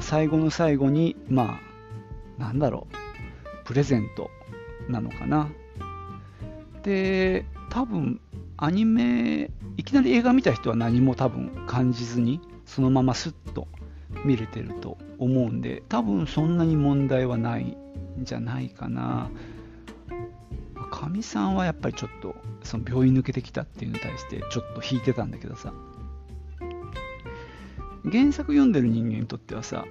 [0.00, 1.60] 最後の最後に、ま
[2.38, 4.30] あ、なんだろう、プレゼント
[4.88, 5.50] なのかな。
[6.82, 8.22] で、多分
[8.56, 13.68] アニメいきなり映画見た人は何も多分感じずにそのままスッと
[14.24, 17.76] 見れてると思うんで多分そんなに問題はないん
[18.22, 19.30] じゃないかな
[20.88, 25.72] かみさんはやっぱりちょっとその病院抜けてきたっていうのに対してちょっと引いてたんだけどさ
[28.10, 29.84] 原作読んでる人間にとってはさ、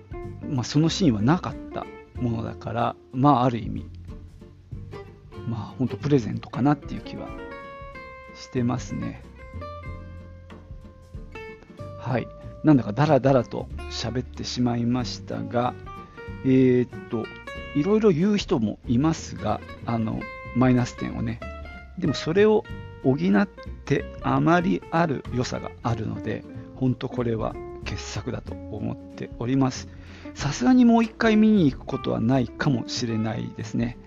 [0.50, 1.86] まあ、そのシーンはなかった
[2.16, 3.86] ものだからまあある意味
[5.48, 7.28] まあ本当プレゼントかなっていう気は
[8.38, 9.24] してますね。
[12.00, 12.28] はい。
[12.64, 15.74] なんだかダラダラと喋ってしまいましたが、
[16.46, 17.26] えー、っと、
[17.76, 20.20] いろいろ言う人もいますが、あの、
[20.56, 21.40] マイナス点をね。
[21.98, 22.64] でもそれを
[23.04, 23.48] 補っ
[23.86, 26.44] てあまりある良さがあるので、
[26.76, 29.88] 本当これは傑作だと思っております。
[30.36, 33.98] さすがにもう一回見に行くことはないかもしれないですね。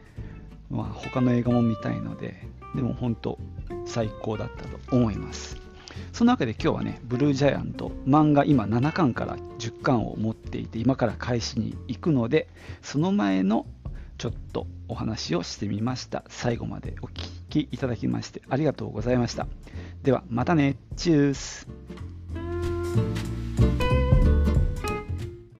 [0.70, 3.38] まあ、他の映画も見たいので、でも本当
[3.86, 5.57] 最高だったと思います。
[6.12, 12.49] そのわけで今日はね、ブルージャイアント、漫画今7巻から10巻を持っていて、今から開始に行くので、
[12.82, 13.66] その前の
[14.18, 16.24] ちょっとお話をしてみました。
[16.28, 17.12] 最後までお聴
[17.49, 19.47] きいただきましてありがとうございました。
[20.03, 21.68] ではまたね、チュース